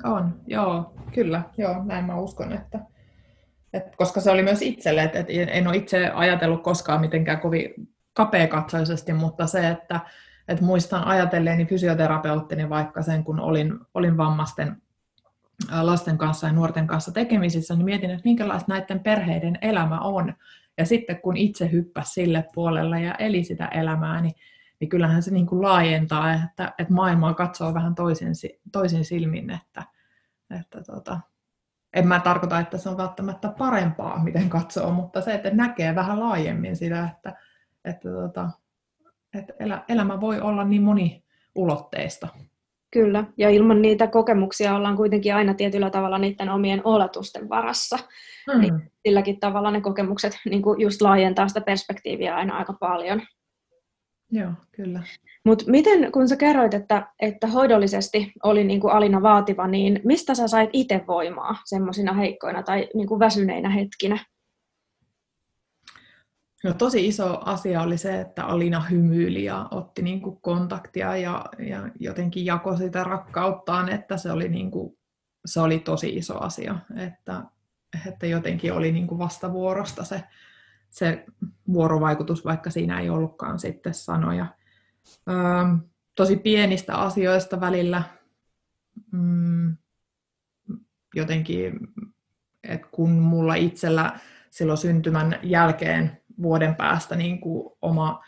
On, 0.04 0.40
joo, 0.46 0.94
kyllä, 1.14 1.42
joo, 1.58 1.84
näin 1.84 2.04
mä 2.04 2.20
uskon, 2.20 2.52
että, 2.52 2.78
et, 3.76 3.96
koska 3.96 4.20
se 4.20 4.30
oli 4.30 4.42
myös 4.42 4.62
itselle, 4.62 5.02
että 5.02 5.18
et 5.18 5.26
en 5.30 5.68
ole 5.68 5.76
itse 5.76 6.10
ajatellut 6.14 6.62
koskaan 6.62 7.00
mitenkään 7.00 7.40
kovin 7.40 7.74
kapeakatsoisesti, 8.12 9.12
mutta 9.12 9.46
se, 9.46 9.68
että 9.68 10.00
et 10.48 10.60
muistan 10.60 11.04
ajatelleeni 11.04 11.66
fysioterapeuttini 11.66 12.68
vaikka 12.68 13.02
sen, 13.02 13.24
kun 13.24 13.40
olin, 13.40 13.78
olin 13.94 14.16
vammaisten 14.16 14.82
lasten 15.82 16.18
kanssa 16.18 16.46
ja 16.46 16.52
nuorten 16.52 16.86
kanssa 16.86 17.12
tekemisissä, 17.12 17.74
niin 17.74 17.84
mietin, 17.84 18.10
että 18.10 18.24
minkälaista 18.24 18.72
näiden 18.72 19.00
perheiden 19.00 19.58
elämä 19.62 20.00
on. 20.00 20.34
Ja 20.78 20.86
sitten 20.86 21.20
kun 21.20 21.36
itse 21.36 21.72
hyppäsi 21.72 22.12
sille 22.12 22.44
puolelle 22.54 23.00
ja 23.00 23.14
eli 23.14 23.44
sitä 23.44 23.66
elämää, 23.66 24.20
niin, 24.20 24.34
niin 24.80 24.88
kyllähän 24.88 25.22
se 25.22 25.30
niin 25.30 25.46
kuin 25.46 25.62
laajentaa, 25.62 26.34
että, 26.34 26.74
että 26.78 26.94
maailmaa 26.94 27.34
katsoo 27.34 27.74
vähän 27.74 27.94
toisin, 27.94 28.32
toisin 28.72 29.04
silmin, 29.04 29.50
että, 29.50 29.82
että 30.60 30.82
tota, 30.82 31.20
en 31.96 32.08
mä 32.08 32.20
tarkoita, 32.20 32.60
että 32.60 32.78
se 32.78 32.88
on 32.88 32.96
välttämättä 32.96 33.48
parempaa, 33.48 34.24
miten 34.24 34.48
katsoo, 34.48 34.90
mutta 34.90 35.20
se, 35.20 35.34
että 35.34 35.50
näkee 35.50 35.94
vähän 35.94 36.20
laajemmin 36.20 36.76
sitä, 36.76 37.08
että, 37.16 37.34
että, 37.84 38.08
tota, 38.08 38.50
että 39.34 39.54
elä, 39.58 39.84
elämä 39.88 40.20
voi 40.20 40.40
olla 40.40 40.64
niin 40.64 40.82
moniulotteista. 40.82 42.28
Kyllä, 42.90 43.24
ja 43.36 43.50
ilman 43.50 43.82
niitä 43.82 44.06
kokemuksia 44.06 44.74
ollaan 44.74 44.96
kuitenkin 44.96 45.34
aina 45.34 45.54
tietyllä 45.54 45.90
tavalla 45.90 46.18
niiden 46.18 46.48
omien 46.48 46.80
oletusten 46.84 47.48
varassa. 47.48 47.98
Mm. 48.54 48.60
Niin 48.60 48.92
silläkin 49.06 49.40
tavalla 49.40 49.70
ne 49.70 49.80
kokemukset 49.80 50.38
niin 50.50 50.62
kuin 50.62 50.80
just 50.80 51.02
laajentaa 51.02 51.48
sitä 51.48 51.60
perspektiiviä 51.60 52.36
aina 52.36 52.56
aika 52.56 52.72
paljon. 52.72 53.22
Joo, 54.30 54.52
kyllä. 54.72 55.02
Mutta 55.44 55.64
miten, 55.68 56.12
kun 56.12 56.28
sä 56.28 56.36
kerroit, 56.36 56.74
että, 56.74 57.06
että 57.20 57.46
hoidollisesti 57.46 58.32
oli 58.42 58.64
niin 58.64 58.80
kuin 58.80 58.92
Alina 58.92 59.22
vaativa, 59.22 59.66
niin 59.66 60.00
mistä 60.04 60.34
sä 60.34 60.48
sait 60.48 60.70
itse 60.72 61.04
voimaa 61.06 61.56
semmoisina 61.64 62.12
heikkoina 62.12 62.62
tai 62.62 62.88
niin 62.94 63.08
kuin 63.08 63.20
väsyneinä 63.20 63.70
hetkinä? 63.70 64.18
No, 66.64 66.72
tosi 66.72 67.06
iso 67.06 67.40
asia 67.44 67.82
oli 67.82 67.98
se, 67.98 68.20
että 68.20 68.44
Alina 68.44 68.80
hymyili 68.80 69.44
ja 69.44 69.68
otti 69.70 70.02
niin 70.02 70.20
kuin 70.20 70.38
kontaktia 70.40 71.16
ja, 71.16 71.44
ja 71.58 71.88
jotenkin 72.00 72.46
jakoi 72.46 72.76
sitä 72.76 73.04
rakkauttaan, 73.04 73.88
että 73.88 74.16
se 74.16 74.32
oli, 74.32 74.48
niin 74.48 74.70
kuin, 74.70 74.98
se 75.46 75.60
oli 75.60 75.78
tosi 75.78 76.16
iso 76.16 76.40
asia, 76.40 76.78
että, 76.96 77.42
että 78.08 78.26
jotenkin 78.26 78.72
oli 78.72 78.92
niin 78.92 79.06
kuin 79.06 79.18
vastavuorosta 79.18 80.04
se, 80.04 80.22
se 80.90 81.24
vuorovaikutus, 81.72 82.44
vaikka 82.44 82.70
siinä 82.70 83.00
ei 83.00 83.10
ollutkaan 83.10 83.58
sitten 83.58 83.94
sanoja. 83.94 84.46
Öö, 85.28 85.36
tosi 86.14 86.36
pienistä 86.36 86.96
asioista 86.96 87.60
välillä 87.60 88.02
mm, 89.12 89.76
jotenkin, 91.14 91.80
että 92.64 92.88
kun 92.90 93.10
mulla 93.10 93.54
itsellä 93.54 94.20
silloin 94.50 94.78
syntymän 94.78 95.38
jälkeen 95.42 96.20
vuoden 96.42 96.74
päästä 96.74 97.16
niin 97.16 97.40
kuin 97.40 97.72
oma, 97.82 98.24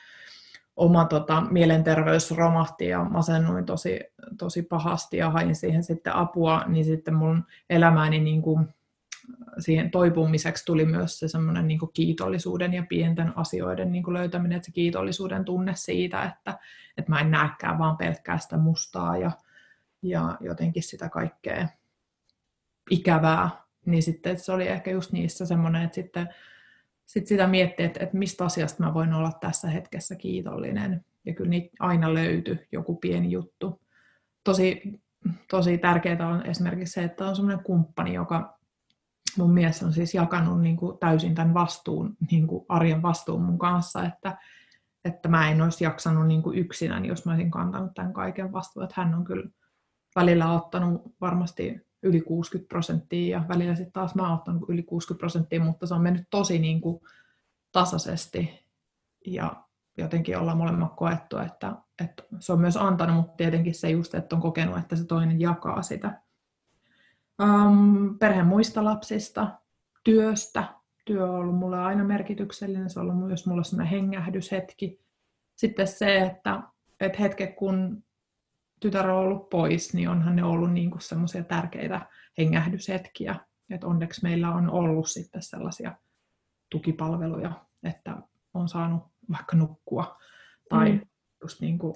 oma 0.76 1.04
tota, 1.04 1.40
mielenterveys 1.40 2.30
romahti 2.30 2.88
ja 2.88 3.04
masennuin 3.04 3.64
tosi, 3.64 4.00
tosi 4.38 4.62
pahasti 4.62 5.16
ja 5.16 5.30
hain 5.30 5.54
siihen 5.54 5.84
sitten 5.84 6.14
apua, 6.14 6.64
niin 6.66 6.84
sitten 6.84 7.14
mun 7.14 7.44
elämääni 7.70 8.20
niin 8.20 8.42
kuin 8.42 8.68
siihen 9.58 9.90
toipumiseksi 9.90 10.64
tuli 10.64 10.84
myös 10.84 11.18
se 11.18 11.28
semmoinen 11.28 11.68
niin 11.68 11.80
kiitollisuuden 11.94 12.74
ja 12.74 12.86
pienten 12.88 13.38
asioiden 13.38 13.92
niin 13.92 14.12
löytäminen, 14.12 14.56
että 14.56 14.66
se 14.66 14.72
kiitollisuuden 14.72 15.44
tunne 15.44 15.72
siitä, 15.76 16.22
että, 16.22 16.58
että 16.96 17.12
mä 17.12 17.20
en 17.20 17.30
näekään 17.30 17.78
vaan 17.78 17.96
pelkkää 17.96 18.38
sitä 18.38 18.56
mustaa 18.56 19.16
ja, 19.16 19.30
ja 20.02 20.36
jotenkin 20.40 20.82
sitä 20.82 21.08
kaikkea 21.08 21.68
ikävää, 22.90 23.50
niin 23.86 24.02
sitten 24.02 24.38
se 24.38 24.52
oli 24.52 24.68
ehkä 24.68 24.90
just 24.90 25.12
niissä 25.12 25.46
semmoinen, 25.46 25.82
että 25.82 25.94
sitten 25.94 26.28
sit 27.06 27.26
sitä 27.26 27.46
miettii, 27.46 27.86
että, 27.86 28.04
että 28.04 28.16
mistä 28.16 28.44
asiasta 28.44 28.84
mä 28.84 28.94
voin 28.94 29.12
olla 29.12 29.32
tässä 29.40 29.68
hetkessä 29.68 30.16
kiitollinen. 30.16 31.04
Ja 31.24 31.34
kyllä 31.34 31.50
niitä 31.50 31.76
aina 31.80 32.14
löytyi 32.14 32.66
joku 32.72 32.96
pieni 32.96 33.30
juttu. 33.30 33.80
Tosi, 34.44 34.82
tosi 35.50 35.78
tärkeää 35.78 36.28
on 36.28 36.46
esimerkiksi 36.46 36.92
se, 36.92 37.04
että 37.04 37.26
on 37.28 37.36
semmoinen 37.36 37.64
kumppani, 37.64 38.14
joka 38.14 38.57
mun 39.36 39.50
mies 39.50 39.82
on 39.82 39.92
siis 39.92 40.14
jakanut 40.14 40.60
niin 40.60 40.76
kuin 40.76 40.98
täysin 40.98 41.34
tämän 41.34 41.54
vastuun, 41.54 42.16
niin 42.30 42.46
kuin 42.46 42.66
arjen 42.68 43.02
vastuun 43.02 43.42
mun 43.42 43.58
kanssa, 43.58 44.04
että, 44.04 44.38
että 45.04 45.28
mä 45.28 45.50
en 45.50 45.62
olisi 45.62 45.84
jaksanut 45.84 46.26
niin 46.26 46.42
kuin 46.42 46.58
yksinään, 46.58 47.04
jos 47.04 47.26
mä 47.26 47.32
olisin 47.32 47.50
kantanut 47.50 47.94
tämän 47.94 48.12
kaiken 48.12 48.52
vastuun. 48.52 48.84
Että 48.84 49.02
hän 49.02 49.14
on 49.14 49.24
kyllä 49.24 49.48
välillä 50.16 50.52
ottanut 50.52 51.02
varmasti 51.20 51.88
yli 52.02 52.20
60 52.20 52.68
prosenttia 52.68 53.38
ja 53.38 53.48
välillä 53.48 53.74
sitten 53.74 53.92
taas 53.92 54.14
mä 54.14 54.22
oon 54.22 54.38
ottanut 54.38 54.68
yli 54.68 54.82
60 54.82 55.18
prosenttia, 55.18 55.60
mutta 55.60 55.86
se 55.86 55.94
on 55.94 56.02
mennyt 56.02 56.26
tosi 56.30 56.58
niin 56.58 56.80
kuin 56.80 57.00
tasaisesti 57.72 58.66
ja 59.26 59.64
jotenkin 59.98 60.38
ollaan 60.38 60.58
molemmat 60.58 60.96
koettu, 60.96 61.38
että, 61.38 61.76
että 62.04 62.22
se 62.38 62.52
on 62.52 62.60
myös 62.60 62.76
antanut, 62.76 63.16
mutta 63.16 63.36
tietenkin 63.36 63.74
se 63.74 63.90
just, 63.90 64.14
että 64.14 64.36
on 64.36 64.42
kokenut, 64.42 64.78
että 64.78 64.96
se 64.96 65.04
toinen 65.04 65.40
jakaa 65.40 65.82
sitä 65.82 66.22
Um, 67.42 68.18
perheen 68.18 68.46
muista 68.46 68.84
lapsista, 68.84 69.58
työstä. 70.04 70.74
Työ 71.04 71.24
on 71.24 71.34
ollut 71.34 71.56
mulle 71.56 71.78
aina 71.78 72.04
merkityksellinen, 72.04 72.90
se 72.90 73.00
on 73.00 73.10
ollut 73.10 73.26
myös 73.26 73.46
mulle 73.46 73.64
sellainen 73.64 73.90
hengähdyshetki. 73.90 75.00
Sitten 75.56 75.88
se, 75.88 76.18
että, 76.18 76.62
että 77.00 77.18
hetke 77.22 77.46
kun 77.46 78.04
tytär 78.80 79.10
on 79.10 79.18
ollut 79.18 79.50
pois, 79.50 79.94
niin 79.94 80.08
onhan 80.08 80.36
ne 80.36 80.44
ollut 80.44 80.72
niin 80.72 80.90
semmoisia 80.98 81.44
tärkeitä 81.44 82.06
hengähdyshetkiä. 82.38 83.36
Että 83.70 83.86
onneksi 83.86 84.22
meillä 84.22 84.54
on 84.54 84.70
ollut 84.70 85.08
sitten 85.08 85.42
sellaisia 85.42 85.94
tukipalveluja, 86.70 87.52
että 87.82 88.16
on 88.54 88.68
saanut 88.68 89.02
vaikka 89.30 89.56
nukkua 89.56 90.18
tai 90.68 90.92
mm. 90.92 91.00
just 91.42 91.60
niin 91.60 91.78
kuin 91.78 91.94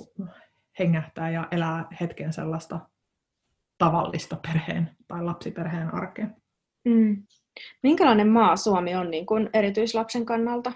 hengähtää 0.79 1.31
ja 1.31 1.49
elää 1.51 1.87
hetken 2.01 2.33
sellaista 2.33 2.81
tavallista 3.83 4.37
perheen 4.37 4.91
tai 5.09 5.23
lapsiperheen 5.23 5.95
arkea. 5.95 6.27
Mm. 6.85 7.23
Minkälainen 7.83 8.29
maa 8.29 8.57
Suomi 8.57 8.95
on 8.95 9.11
niin 9.11 9.27
kuin 9.27 9.51
erityislapsen 9.53 10.27
kannalta? 10.27 10.73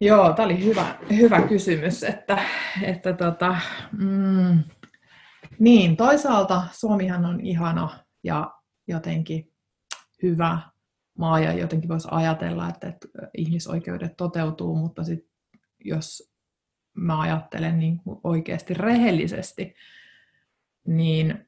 Joo, 0.00 0.32
tämä 0.32 0.46
oli 0.46 0.64
hyvä, 0.64 0.94
hyvä 1.16 1.40
kysymys. 1.42 2.02
Että, 2.02 2.38
että 2.82 3.12
tota, 3.12 3.56
mm, 3.92 4.62
niin, 5.58 5.96
toisaalta 5.96 6.62
Suomihan 6.72 7.24
on 7.24 7.40
ihana 7.40 7.98
ja 8.24 8.50
jotenkin 8.88 9.52
hyvä 10.22 10.58
maa 11.18 11.40
ja 11.40 11.52
jotenkin 11.52 11.88
voisi 11.88 12.08
ajatella, 12.10 12.68
että, 12.68 12.88
että 12.88 13.08
ihmisoikeudet 13.36 14.16
toteutuu, 14.16 14.76
mutta 14.76 15.04
sit, 15.04 15.28
jos 15.84 16.32
mä 16.94 17.20
ajattelen 17.20 17.78
niin 17.78 17.98
kuin 17.98 18.20
oikeasti 18.24 18.74
rehellisesti, 18.74 19.74
niin 20.86 21.46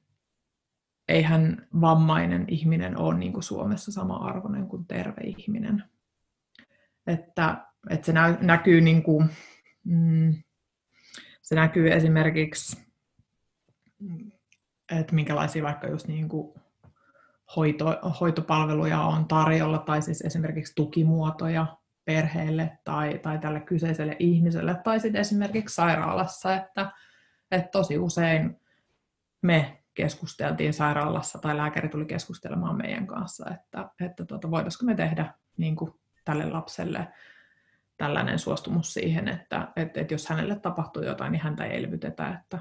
eihän 1.08 1.66
vammainen 1.80 2.44
ihminen 2.48 2.98
ole 2.98 3.18
niin 3.18 3.32
kuin 3.32 3.42
Suomessa 3.42 3.92
sama 3.92 4.16
arvoinen 4.16 4.66
kuin 4.66 4.86
terve 4.86 5.20
ihminen. 5.24 5.84
Että, 7.06 7.66
että 7.90 8.06
se 8.06 8.12
nä- 8.12 8.38
näkyy, 8.40 8.80
niin 8.80 9.02
kuin, 9.02 9.28
mm, 9.84 10.34
se 11.42 11.54
näkyy 11.54 11.92
esimerkiksi, 11.92 12.86
että 14.92 15.14
minkälaisia 15.14 15.62
vaikka 15.62 15.88
just 15.88 16.08
niin 16.08 16.28
kuin 16.28 16.54
hoito, 17.56 17.84
hoitopalveluja 18.20 19.00
on 19.00 19.28
tarjolla, 19.28 19.78
tai 19.78 20.02
siis 20.02 20.22
esimerkiksi 20.22 20.72
tukimuotoja 20.76 21.76
perheelle 22.04 22.78
tai, 22.84 23.18
tai 23.18 23.38
tälle 23.38 23.60
kyseiselle 23.60 24.16
ihmiselle, 24.18 24.76
tai 24.84 25.00
sitten 25.00 25.20
esimerkiksi 25.20 25.74
sairaalassa, 25.74 26.54
että, 26.54 26.92
että 27.50 27.68
tosi 27.72 27.98
usein 27.98 28.60
me 29.42 29.82
keskusteltiin 29.94 30.74
sairaalassa 30.74 31.38
tai 31.38 31.56
lääkäri 31.56 31.88
tuli 31.88 32.04
keskustelemaan 32.04 32.76
meidän 32.76 33.06
kanssa, 33.06 33.50
että, 33.54 33.90
että 34.00 34.24
tuota, 34.24 34.50
voitaisiko 34.50 34.84
me 34.84 34.94
tehdä 34.94 35.34
niin 35.56 35.76
kuin 35.76 35.94
tälle 36.24 36.50
lapselle 36.50 37.08
tällainen 37.96 38.38
suostumus 38.38 38.94
siihen, 38.94 39.28
että, 39.28 39.68
että, 39.76 40.00
että 40.00 40.14
jos 40.14 40.28
hänelle 40.28 40.56
tapahtuu 40.56 41.02
jotain, 41.02 41.32
niin 41.32 41.42
häntä 41.42 41.64
ei 41.64 41.76
elvytetä, 41.76 42.28
että, 42.28 42.58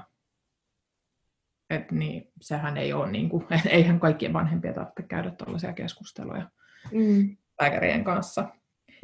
että 1.70 1.94
niin, 1.94 2.32
sehän 2.40 2.76
ei 2.76 2.92
ole, 2.92 3.10
niin 3.10 3.28
kuin, 3.28 3.46
eihän 3.68 4.00
kaikkien 4.00 4.32
vanhempien 4.32 4.74
tarvitse 4.74 5.02
käydä 5.02 5.30
tällaisia 5.30 5.72
keskusteluja 5.72 6.50
mm. 6.92 7.36
lääkärien 7.60 8.04
kanssa. 8.04 8.48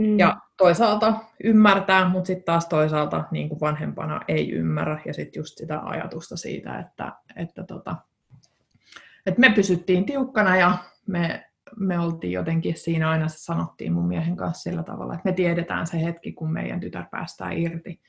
Mm. 0.02 0.18
Ja 0.18 0.40
toisaalta 0.56 1.14
ymmärtää, 1.44 2.08
mutta 2.08 2.26
sitten 2.26 2.44
taas 2.44 2.66
toisaalta 2.66 3.24
niin 3.30 3.48
kuin 3.48 3.60
vanhempana 3.60 4.20
ei 4.28 4.52
ymmärrä. 4.52 5.00
Ja 5.06 5.14
sitten 5.14 5.40
just 5.40 5.58
sitä 5.58 5.80
ajatusta 5.80 6.36
siitä, 6.36 6.78
että, 6.78 7.12
että, 7.36 7.64
tota, 7.64 7.96
että 9.26 9.40
me 9.40 9.50
pysyttiin 9.50 10.06
tiukkana 10.06 10.56
ja 10.56 10.78
me, 11.06 11.50
me 11.76 11.98
oltiin 11.98 12.32
jotenkin 12.32 12.76
siinä 12.76 13.10
aina 13.10 13.28
se 13.28 13.38
sanottiin 13.38 13.92
mun 13.92 14.08
miehen 14.08 14.36
kanssa 14.36 14.62
sillä 14.62 14.82
tavalla, 14.82 15.14
että 15.14 15.28
me 15.28 15.32
tiedetään 15.32 15.86
se 15.86 16.02
hetki, 16.02 16.32
kun 16.32 16.52
meidän 16.52 16.80
tytär 16.80 17.04
päästää 17.10 17.52
irti, 17.52 18.00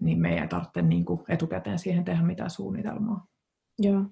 niin 0.00 0.20
me 0.20 0.40
ei 0.40 0.48
tarvitse 0.48 0.82
niin 0.82 1.04
kuin 1.04 1.20
etukäteen 1.28 1.78
siihen 1.78 2.04
tehdä 2.04 2.22
mitään 2.22 2.50
suunnitelmaa. 2.50 3.26
Joo. 3.78 4.04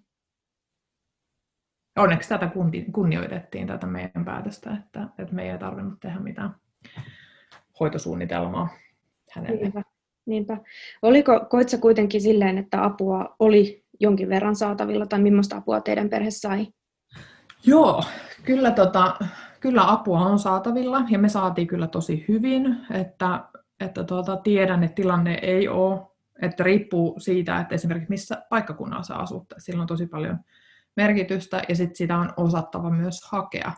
Onneksi 1.96 2.28
tätä 2.28 2.50
kunnioitettiin, 2.92 3.66
tätä 3.66 3.86
meidän 3.86 4.24
päätöstä, 4.24 4.70
että, 4.70 5.08
että 5.18 5.34
me 5.34 5.52
ei 5.52 5.58
tarvinnut 5.58 6.00
tehdä 6.00 6.18
mitään 6.18 6.54
hoitosuunnitelmaa 7.80 8.68
hänelle. 9.32 9.60
Niinpä. 9.60 9.82
Niinpä. 10.26 10.58
Oliko, 11.02 11.46
koitsa 11.50 11.78
kuitenkin 11.78 12.20
silleen, 12.20 12.58
että 12.58 12.84
apua 12.84 13.36
oli 13.38 13.84
jonkin 14.00 14.28
verran 14.28 14.56
saatavilla, 14.56 15.06
tai 15.06 15.20
millaista 15.20 15.56
apua 15.56 15.80
teidän 15.80 16.08
perhe 16.08 16.30
sai? 16.30 16.66
Joo, 17.66 18.02
kyllä, 18.44 18.70
tota, 18.70 19.16
kyllä 19.60 19.90
apua 19.92 20.20
on 20.20 20.38
saatavilla, 20.38 21.04
ja 21.10 21.18
me 21.18 21.28
saatiin 21.28 21.66
kyllä 21.66 21.86
tosi 21.86 22.24
hyvin, 22.28 22.76
että, 22.90 23.44
että 23.80 24.04
tuota, 24.04 24.36
tiedän, 24.36 24.84
että 24.84 24.94
tilanne 24.94 25.38
ei 25.42 25.68
ole, 25.68 26.00
että 26.42 26.64
riippuu 26.64 27.20
siitä, 27.20 27.60
että 27.60 27.74
esimerkiksi 27.74 28.10
missä 28.10 28.42
paikkakunnalla 28.50 29.02
sä 29.02 29.14
asut, 29.14 29.44
sillä 29.58 29.80
on 29.80 29.86
tosi 29.86 30.06
paljon 30.06 30.38
merkitystä, 30.96 31.62
ja 31.68 31.76
sitten 31.76 31.96
sitä 31.96 32.16
on 32.16 32.32
osattava 32.36 32.90
myös 32.90 33.20
hakea. 33.24 33.72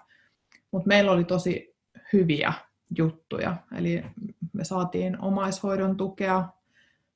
Mutta 0.71 0.89
meillä 0.89 1.13
oli 1.13 1.25
tosi 1.25 1.75
hyviä 2.13 2.53
juttuja. 2.99 3.57
Eli 3.77 4.05
me 4.53 4.65
saatiin 4.65 5.21
omaishoidon 5.21 5.97
tukea. 5.97 6.49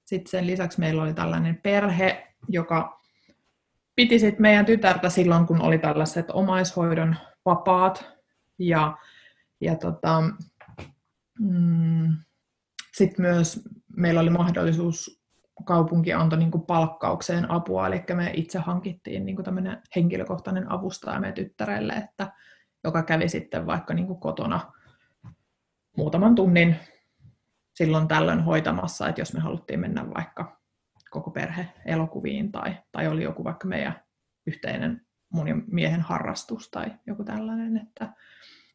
Sitten 0.04 0.30
sen 0.30 0.46
lisäksi 0.46 0.80
meillä 0.80 1.02
oli 1.02 1.14
tällainen 1.14 1.60
perhe, 1.62 2.34
joka 2.48 3.00
piti 3.94 4.18
sit 4.18 4.38
meidän 4.38 4.66
tytärtä 4.66 5.08
silloin, 5.08 5.46
kun 5.46 5.60
oli 5.60 5.78
tällaiset 5.78 6.26
omaishoidon 6.32 7.16
vapaat. 7.44 8.12
Ja, 8.58 8.96
ja 9.60 9.76
tota, 9.76 10.22
mm, 11.40 12.16
sitten 12.94 13.26
myös 13.26 13.68
meillä 13.96 14.20
oli 14.20 14.30
mahdollisuus 14.30 15.20
kaupunki 15.64 16.12
antoi 16.12 16.38
niin 16.38 16.50
palkkaukseen 16.66 17.50
apua, 17.50 17.86
eli 17.86 18.04
me 18.14 18.30
itse 18.34 18.58
hankittiin 18.58 19.26
niin 19.26 19.36
henkilökohtainen 19.96 20.72
avustaja 20.72 21.20
meidän 21.20 21.34
tyttärelle, 21.34 21.92
että, 21.92 22.32
joka 22.84 23.02
kävi 23.02 23.28
sitten 23.28 23.66
vaikka 23.66 23.94
niin 23.94 24.20
kotona 24.20 24.72
muutaman 25.98 26.34
tunnin 26.34 26.76
silloin 27.74 28.08
tällöin 28.08 28.44
hoitamassa, 28.44 29.08
että 29.08 29.20
jos 29.20 29.32
me 29.32 29.40
haluttiin 29.40 29.80
mennä 29.80 30.10
vaikka 30.14 30.60
koko 31.10 31.30
perhe 31.30 31.68
elokuviin 31.84 32.52
tai, 32.52 32.76
tai 32.92 33.08
oli 33.08 33.22
joku 33.22 33.44
vaikka 33.44 33.68
meidän 33.68 34.02
yhteinen 34.46 35.06
mun 35.32 35.48
ja 35.48 35.56
miehen 35.66 36.00
harrastus 36.00 36.70
tai 36.70 36.86
joku 37.06 37.24
tällainen, 37.24 37.76
että, 37.76 38.12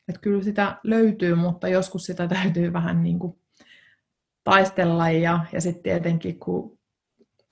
että 0.08 0.22
kyllä 0.22 0.44
sitä 0.44 0.80
löytyy, 0.84 1.36
mutta 1.36 1.68
joskus 1.68 2.06
sitä 2.06 2.28
täytyy 2.28 2.74
vähän 2.74 3.04
niin 3.04 3.20
kuin 3.20 3.40
taistella 4.44 5.10
ja, 5.10 5.46
ja 5.52 5.62
sitten 5.62 5.84
tietenkin 5.84 6.40
kun 6.40 6.80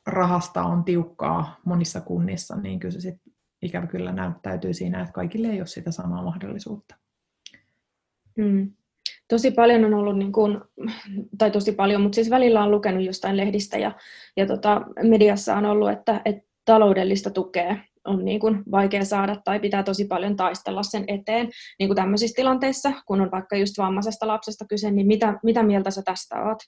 rahasta 0.08 0.64
on 0.64 0.84
tiukkaa 0.84 1.60
monissa 1.66 2.02
kunnissa, 2.02 2.56
niin 2.56 2.80
kyllä 2.80 2.94
se 2.94 3.02
sitten 3.02 3.34
ikävä 3.62 3.88
kyllä 3.88 4.12
näyttäytyy 4.12 4.74
siinä, 4.74 5.02
että 5.02 5.14
kaikille 5.14 5.48
ei 5.48 5.60
ole 5.60 5.68
sitä 5.68 5.92
samaa 5.92 6.24
mahdollisuutta. 6.24 6.96
Mm 8.38 8.72
tosi 9.32 9.52
paljon 9.52 9.86
on 9.86 9.94
ollut, 9.94 10.17
niin 10.17 10.32
kuin, 10.32 10.62
tai 11.38 11.52
tosi 11.52 11.72
paljon, 11.72 12.02
mutta 12.02 12.15
siis 12.15 12.30
välillä 12.30 12.63
on 12.63 12.72
lukenut 12.72 13.04
jostain 13.04 13.38
lehdistä 13.38 13.78
ja, 13.78 13.91
ja 14.38 14.46
tota, 14.46 14.82
mediassa 15.04 15.56
on 15.56 15.65
ollut, 15.65 15.89
että, 15.89 16.22
että 16.26 16.50
taloudellista 16.65 17.30
tukea 17.30 17.78
on 18.06 18.26
niin 18.26 18.39
kuin 18.39 18.63
vaikea 18.72 19.06
saada 19.06 19.36
tai 19.46 19.60
pitää 19.60 19.84
tosi 19.84 20.06
paljon 20.06 20.36
taistella 20.36 20.84
sen 20.84 21.04
eteen 21.08 21.50
niin 21.80 21.88
kuin 21.88 21.96
tämmöisissä 21.96 22.36
tilanteissa, 22.36 22.94
kun 23.06 23.22
on 23.22 23.32
vaikka 23.32 23.56
just 23.56 23.78
vammaisesta 23.78 24.28
lapsesta 24.28 24.65
kyse, 24.70 24.91
niin 24.91 25.08
mitä, 25.08 25.39
mitä 25.44 25.63
mieltä 25.63 25.91
sä 25.91 26.02
tästä 26.06 26.44
oot? 26.44 26.60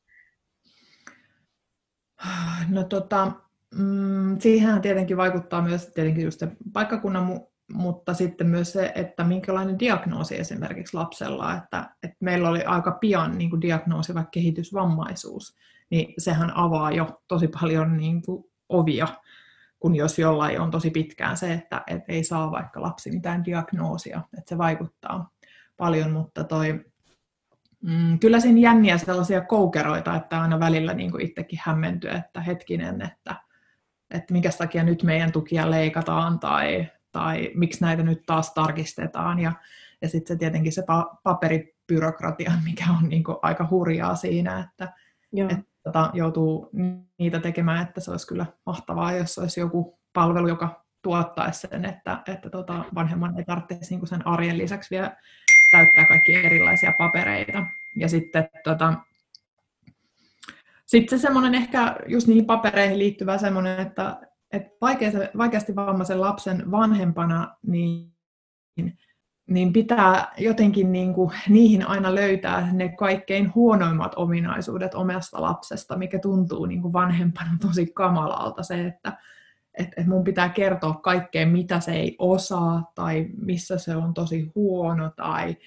No 2.70 2.84
tota, 2.84 3.32
mm, 3.76 4.40
siihen 4.40 4.82
tietenkin 4.82 5.18
vaikuttaa 5.18 5.62
myös 5.62 5.86
tietenkin 5.86 6.24
just 6.24 6.40
se 6.40 6.48
paikkakunnan 6.74 7.42
mutta 7.72 8.14
sitten 8.14 8.48
myös 8.48 8.74
se, 8.74 8.92
että 8.96 9.24
minkälainen 9.24 9.80
diagnoosi 9.80 10.40
esimerkiksi 10.40 10.98
lapsella, 10.98 11.54
että, 11.54 11.90
että 12.04 12.18
meillä 12.20 12.50
oli 12.50 12.64
aika 12.64 12.92
pian 12.92 13.38
niin 13.38 13.50
kuin 13.50 13.62
diagnoosi 13.62 14.14
vaikka 14.14 14.30
kehitysvammaisuus, 14.30 15.56
niin 15.90 16.14
sehän 16.18 16.58
avaa 16.58 16.92
jo 16.92 17.22
tosi 17.28 17.48
paljon 17.48 17.98
niin 17.98 18.22
kuin 18.22 18.44
ovia, 18.70 19.08
kun 19.80 19.96
jos 19.96 20.20
jollain 20.20 20.62
on 20.62 20.72
tosi 20.72 20.90
pitkään 20.90 21.38
se, 21.38 21.54
että, 21.54 21.84
että 21.88 22.14
ei 22.14 22.24
saa 22.24 22.52
vaikka 22.52 22.82
lapsi 22.82 23.12
mitään 23.12 23.46
diagnoosia, 23.46 24.22
että 24.38 24.50
se 24.50 24.58
vaikuttaa 24.58 25.30
paljon, 25.78 26.12
mutta 26.12 26.44
toi, 26.44 26.86
mm, 27.82 28.20
kyllä 28.20 28.40
siinä 28.40 28.60
jänniä 28.60 28.98
sellaisia 28.98 29.42
koukeroita, 29.42 30.16
että 30.16 30.42
aina 30.42 30.60
välillä 30.60 30.94
niin 30.94 31.12
kuin 31.12 31.26
itsekin 31.26 31.60
hämmentyy, 31.62 32.10
että 32.10 32.42
hetkinen, 32.42 33.02
että, 33.02 33.36
että 34.12 34.34
minkä 34.34 34.50
takia 34.58 34.84
nyt 34.84 35.04
meidän 35.04 35.32
tukia 35.32 35.72
leikataan 35.72 36.40
tai, 36.40 36.88
tai 37.14 37.52
miksi 37.56 37.82
näitä 37.82 38.04
nyt 38.04 38.24
taas 38.26 38.54
tarkistetaan. 38.54 39.40
Ja, 39.40 39.52
ja 40.02 40.10
sitten 40.10 40.36
se 40.36 40.40
tietenkin 40.40 40.72
se 40.72 40.82
pa- 40.82 41.18
paperibyrokratia, 41.24 42.52
mikä 42.70 42.86
on 43.00 43.10
niin 43.10 43.24
kuin 43.24 43.38
aika 43.42 43.68
hurjaa 43.70 44.16
siinä, 44.16 44.60
että, 44.60 44.94
että 45.50 45.64
tota, 45.84 46.10
joutuu 46.14 46.70
niitä 47.18 47.40
tekemään, 47.40 47.88
että 47.88 48.02
se 48.02 48.12
olisi 48.12 48.28
kyllä 48.28 48.46
mahtavaa, 48.66 49.12
jos 49.12 49.38
olisi 49.38 49.60
joku 49.60 50.00
palvelu, 50.14 50.48
joka 50.48 50.84
tuottaisi 51.02 51.68
sen, 51.68 51.86
että, 51.86 52.24
että 52.28 52.50
tota, 52.50 52.86
vanhemman 52.96 53.38
ei 53.38 53.46
tarvitsisi 53.46 53.96
niin 53.96 54.08
sen 54.08 54.28
arjen 54.28 54.58
lisäksi 54.58 54.92
vielä 54.92 55.18
täyttää 55.72 56.06
kaikki 56.06 56.36
erilaisia 56.36 56.94
papereita. 56.98 57.66
Ja 57.96 58.10
sitten 58.10 58.50
tota, 58.64 58.94
sitten 60.86 61.20
se 61.20 61.22
semmoinen 61.22 61.56
ehkä 61.56 61.96
just 62.08 62.28
niihin 62.28 62.46
papereihin 62.46 63.00
liittyvä 63.00 63.38
semmoinen, 63.38 63.80
että, 63.80 64.22
että 64.54 64.70
vaikeasti 65.38 65.76
vammaisen 65.76 66.22
lapsen 66.22 66.72
vanhempana 66.72 67.58
niin, 67.68 68.14
niin 69.48 69.74
pitää 69.74 70.34
jotenkin 70.38 70.92
niin 70.92 71.14
kuin, 71.14 71.32
niihin 71.50 71.88
aina 71.88 72.16
löytää 72.16 72.74
ne 72.74 72.90
kaikkein 72.90 73.56
huonoimmat 73.56 74.14
ominaisuudet 74.16 74.96
omasta 74.96 75.42
lapsesta, 75.42 75.98
mikä 75.98 76.20
tuntuu 76.20 76.66
niin 76.66 76.82
kuin 76.82 76.94
vanhempana 76.94 77.58
tosi 77.62 77.86
kamalalta. 77.94 78.64
Se, 78.64 78.86
että 78.86 79.18
et, 79.78 79.90
et 79.98 80.08
mun 80.08 80.24
pitää 80.24 80.50
kertoa 80.50 80.94
kaikkeen, 80.94 81.50
mitä 81.50 81.80
se 81.80 81.94
ei 81.94 82.16
osaa 82.20 82.92
tai 82.96 83.30
missä 83.38 83.78
se 83.78 83.96
on 83.96 84.14
tosi 84.14 84.52
huono, 84.56 85.10
tai, 85.10 85.58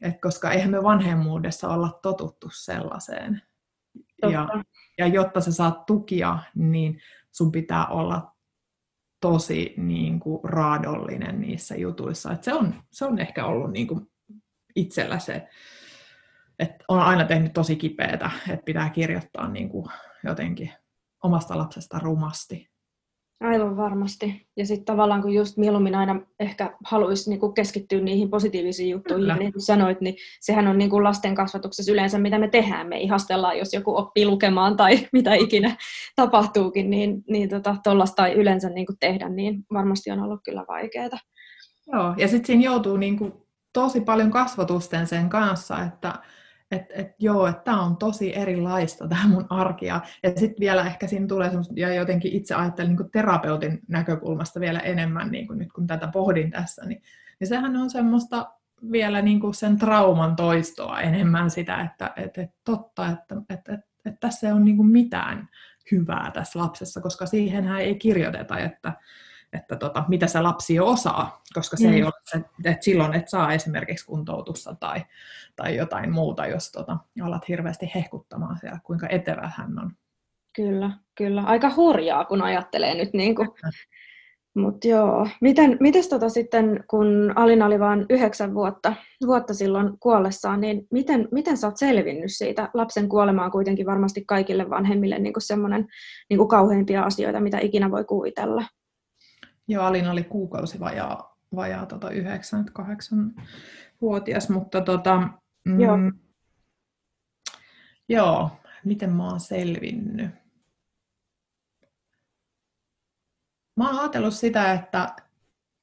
et 0.00 0.20
koska 0.20 0.50
eihän 0.50 0.70
me 0.70 0.82
vanhemmuudessa 0.82 1.68
olla 1.68 1.98
totuttu 2.02 2.50
sellaiseen. 2.52 3.42
Ja, 4.22 4.48
ja 4.98 5.06
jotta 5.06 5.40
sä 5.40 5.52
saat 5.52 5.86
tukia, 5.86 6.38
niin 6.54 7.00
sun 7.32 7.52
pitää 7.52 7.86
olla 7.86 8.32
tosi 9.20 9.74
niin 9.76 10.20
kuin, 10.20 10.40
raadollinen 10.44 11.40
niissä 11.40 11.76
jutuissa. 11.76 12.32
Et 12.32 12.44
se, 12.44 12.54
on, 12.54 12.74
se 12.92 13.04
on 13.04 13.18
ehkä 13.18 13.46
ollut 13.46 13.72
niin 13.72 13.86
kuin, 13.86 14.12
itsellä 14.76 15.18
se, 15.18 15.48
että 16.58 16.84
on 16.88 17.00
aina 17.00 17.24
tehnyt 17.24 17.52
tosi 17.52 17.76
kipeätä, 17.76 18.30
että 18.48 18.64
pitää 18.64 18.90
kirjoittaa 18.90 19.48
niin 19.48 19.68
kuin, 19.68 19.86
jotenkin 20.24 20.72
omasta 21.22 21.58
lapsesta 21.58 21.98
rumasti. 21.98 22.71
Aivan 23.42 23.76
varmasti. 23.76 24.46
Ja 24.56 24.66
sitten 24.66 24.84
tavallaan 24.84 25.22
kun 25.22 25.34
just 25.34 25.56
mieluummin 25.56 25.94
aina 25.94 26.20
ehkä 26.40 26.76
haluaisi 26.84 27.30
niinku 27.30 27.52
keskittyä 27.52 28.00
niihin 28.00 28.30
positiivisiin 28.30 28.90
juttuihin, 28.90 29.22
Kyllä. 29.22 29.36
niin 29.36 29.52
kuin 29.52 29.62
sanoit, 29.62 30.00
niin 30.00 30.16
sehän 30.40 30.68
on 30.68 30.78
niinku 30.78 31.04
lasten 31.04 31.34
kasvatuksessa 31.34 31.92
yleensä 31.92 32.18
mitä 32.18 32.38
me 32.38 32.48
tehdään. 32.48 32.88
Me 32.88 33.00
ihastellaan, 33.00 33.58
jos 33.58 33.72
joku 33.72 33.96
oppii 33.96 34.26
lukemaan 34.26 34.76
tai 34.76 34.98
mitä 35.12 35.34
ikinä 35.34 35.76
tapahtuukin, 36.16 36.90
niin, 36.90 37.24
niin 37.28 37.48
tuollaista 37.84 38.16
tota, 38.16 38.26
ei 38.26 38.34
yleensä 38.34 38.68
niinku 38.68 38.92
tehdä, 39.00 39.28
niin 39.28 39.64
varmasti 39.72 40.10
on 40.10 40.22
ollut 40.22 40.40
kyllä 40.44 40.64
vaikeaa. 40.68 41.18
Joo, 41.92 42.14
ja 42.16 42.28
sitten 42.28 42.46
siinä 42.46 42.62
joutuu 42.62 42.96
niinku 42.96 43.46
tosi 43.72 44.00
paljon 44.00 44.30
kasvatusten 44.30 45.06
sen 45.06 45.28
kanssa, 45.28 45.84
että 45.84 46.14
että 46.72 46.94
et, 46.94 47.14
joo, 47.18 47.46
että 47.46 47.62
tämä 47.64 47.82
on 47.82 47.96
tosi 47.96 48.36
erilaista, 48.36 49.08
tämä 49.08 49.28
mun 49.28 49.46
arki. 49.50 49.86
Ja, 49.86 50.00
sitten 50.36 50.60
vielä 50.60 50.86
ehkä 50.86 51.06
siinä 51.06 51.26
tulee 51.26 51.50
ja 51.76 51.94
jotenkin 51.94 52.32
itse 52.32 52.54
ajattelen 52.54 52.96
niin 52.96 53.10
terapeutin 53.10 53.80
näkökulmasta 53.88 54.60
vielä 54.60 54.78
enemmän, 54.78 55.30
niin 55.30 55.46
kuin 55.46 55.58
nyt 55.58 55.72
kun 55.72 55.86
tätä 55.86 56.08
pohdin 56.08 56.50
tässä, 56.50 56.84
niin, 56.86 57.02
niin 57.40 57.48
sehän 57.48 57.76
on 57.76 57.90
semmoista 57.90 58.52
vielä 58.92 59.22
niin 59.22 59.40
kuin 59.40 59.54
sen 59.54 59.78
trauman 59.78 60.36
toistoa 60.36 61.00
enemmän 61.00 61.50
sitä, 61.50 61.80
että 61.80 62.12
et, 62.16 62.38
et, 62.38 62.50
totta, 62.64 63.08
että 63.08 63.36
et, 63.50 63.68
et, 63.68 63.80
et 64.04 64.20
tässä 64.20 64.46
ei 64.46 64.52
ole 64.52 64.60
niin 64.60 64.76
kuin 64.76 64.88
mitään 64.88 65.48
hyvää 65.92 66.30
tässä 66.34 66.58
lapsessa, 66.58 67.00
koska 67.00 67.26
siihenhän 67.26 67.80
ei 67.80 67.94
kirjoiteta, 67.94 68.58
että 68.58 68.92
että 69.52 69.76
tota, 69.76 70.04
mitä 70.08 70.26
se 70.26 70.40
lapsi 70.40 70.74
jo 70.74 70.86
osaa, 70.86 71.42
koska 71.54 71.76
se 71.76 71.86
mm. 71.86 71.92
ei 71.92 72.02
ole 72.02 72.12
se, 72.30 72.40
että 72.64 72.84
silloin 72.84 73.14
et 73.14 73.28
saa 73.28 73.52
esimerkiksi 73.52 74.06
kuntoutusta 74.06 74.74
tai, 74.80 75.04
tai 75.56 75.76
jotain 75.76 76.12
muuta, 76.12 76.46
jos 76.46 76.72
tota, 76.72 76.96
alat 77.22 77.48
hirveästi 77.48 77.90
hehkuttamaan 77.94 78.58
siellä, 78.58 78.78
kuinka 78.84 79.06
etevä 79.10 79.50
hän 79.56 79.78
on. 79.78 79.90
Kyllä, 80.56 80.90
kyllä. 81.14 81.42
Aika 81.42 81.72
hurjaa, 81.76 82.24
kun 82.24 82.42
ajattelee 82.42 82.94
nyt. 82.94 83.12
Niin 83.12 83.34
kuin. 83.34 83.48
Mut 84.54 84.84
joo. 84.84 85.28
Miten, 85.40 85.76
mites 85.80 86.08
tota 86.08 86.28
sitten, 86.28 86.84
kun 86.90 87.32
Alina 87.36 87.66
oli 87.66 87.80
vain 87.80 88.06
yhdeksän 88.10 88.54
vuotta, 88.54 88.94
vuotta 89.26 89.54
silloin 89.54 89.98
kuollessaan, 90.00 90.60
niin 90.60 90.86
miten, 90.90 91.28
miten 91.30 91.56
sä 91.56 91.66
oot 91.66 91.76
selvinnyt 91.76 92.32
siitä? 92.32 92.70
Lapsen 92.74 93.08
kuolema 93.08 93.44
on 93.44 93.50
kuitenkin 93.50 93.86
varmasti 93.86 94.24
kaikille 94.26 94.70
vanhemmille 94.70 95.18
niin 95.18 95.34
semmoinen 95.38 95.86
niin 96.30 96.48
kauheimpia 96.48 97.02
asioita, 97.02 97.40
mitä 97.40 97.58
ikinä 97.58 97.90
voi 97.90 98.04
kuvitella. 98.04 98.62
Joo, 99.68 99.84
Alina 99.84 100.10
oli 100.10 100.24
kuukausi 100.24 100.80
vajaa, 100.80 101.38
vajaa 101.56 101.86
tota 101.86 102.08
9-8-vuotias, 102.08 104.48
mutta 104.48 104.80
tota, 104.80 105.28
mm, 105.64 105.80
joo. 105.80 105.96
joo, 108.08 108.50
miten 108.84 109.10
mä 109.10 109.28
oon 109.28 109.40
selvinnyt? 109.40 110.30
Mä 113.76 113.90
oon 113.90 113.98
ajatellut 113.98 114.34
sitä, 114.34 114.72
että 114.72 115.16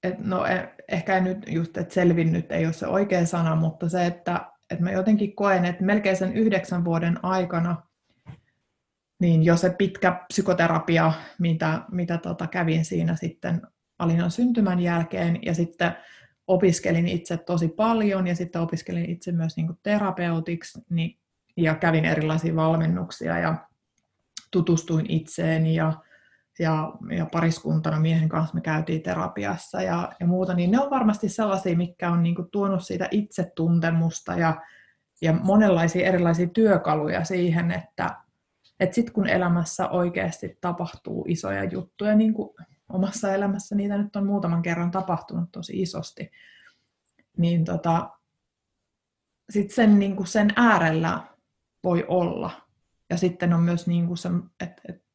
et 0.03 0.19
no 0.19 0.45
e, 0.45 0.75
ehkä 0.87 1.19
nyt 1.19 1.45
just, 1.47 1.77
että 1.77 1.93
selvinnyt 1.93 2.51
ei 2.51 2.65
ole 2.65 2.73
se 2.73 2.87
oikea 2.87 3.25
sana, 3.25 3.55
mutta 3.55 3.89
se, 3.89 4.05
että, 4.05 4.51
että 4.69 4.83
mä 4.83 4.91
jotenkin 4.91 5.35
koen, 5.35 5.65
että 5.65 5.83
melkein 5.83 6.17
sen 6.17 6.33
yhdeksän 6.33 6.85
vuoden 6.85 7.25
aikana 7.25 7.88
niin 9.19 9.43
jo 9.43 9.57
se 9.57 9.69
pitkä 9.69 10.11
psykoterapia, 10.27 11.13
mitä, 11.39 11.81
mitä 11.91 12.17
tota 12.17 12.47
kävin 12.47 12.85
siinä 12.85 13.15
sitten 13.15 13.61
Alinan 13.99 14.31
syntymän 14.31 14.79
jälkeen, 14.79 15.39
ja 15.45 15.53
sitten 15.53 15.95
opiskelin 16.47 17.07
itse 17.07 17.37
tosi 17.37 17.67
paljon, 17.67 18.27
ja 18.27 18.35
sitten 18.35 18.61
opiskelin 18.61 19.09
itse 19.09 19.31
myös 19.31 19.57
niin 19.57 19.79
terapeutiksi, 19.83 20.81
niin, 20.89 21.17
ja 21.57 21.75
kävin 21.75 22.05
erilaisia 22.05 22.55
valmennuksia, 22.55 23.37
ja 23.37 23.55
tutustuin 24.51 25.05
itseeni, 25.09 25.75
ja, 25.75 25.93
ja, 26.59 26.93
ja 27.17 27.25
pariskuntana 27.25 27.99
miehen 27.99 28.29
kanssa 28.29 28.55
me 28.55 28.61
käytiin 28.61 29.01
terapiassa 29.01 29.81
ja, 29.81 30.11
ja 30.19 30.27
muuta, 30.27 30.53
niin 30.53 30.71
ne 30.71 30.79
on 30.79 30.89
varmasti 30.89 31.29
sellaisia, 31.29 31.77
mitkä 31.77 32.11
on 32.11 32.23
niin 32.23 32.35
kuin 32.35 32.47
tuonut 32.51 32.83
siitä 32.83 33.07
itsetuntemusta 33.11 34.33
ja, 34.33 34.61
ja 35.21 35.33
monenlaisia 35.33 36.07
erilaisia 36.07 36.47
työkaluja 36.47 37.23
siihen, 37.23 37.71
että, 37.71 38.15
että 38.79 38.95
sitten 38.95 39.13
kun 39.13 39.27
elämässä 39.27 39.89
oikeasti 39.89 40.57
tapahtuu 40.61 41.25
isoja 41.27 41.63
juttuja, 41.63 42.15
niin 42.15 42.33
kuin 42.33 42.49
omassa 42.89 43.33
elämässä 43.33 43.75
niitä 43.75 43.97
nyt 43.97 44.15
on 44.15 44.25
muutaman 44.25 44.61
kerran 44.61 44.91
tapahtunut 44.91 45.51
tosi 45.51 45.81
isosti, 45.81 46.31
niin 47.37 47.65
tota, 47.65 48.09
sitten 49.49 49.75
sen, 49.75 49.99
niin 49.99 50.27
sen 50.27 50.53
äärellä 50.55 51.23
voi 51.83 52.05
olla. 52.07 52.51
Ja 53.09 53.17
sitten 53.17 53.53
on 53.53 53.63
myös 53.63 53.87
niin 53.87 54.07
kuin 54.07 54.17
se, 54.17 54.29
että 54.59 54.81
et 54.89 55.05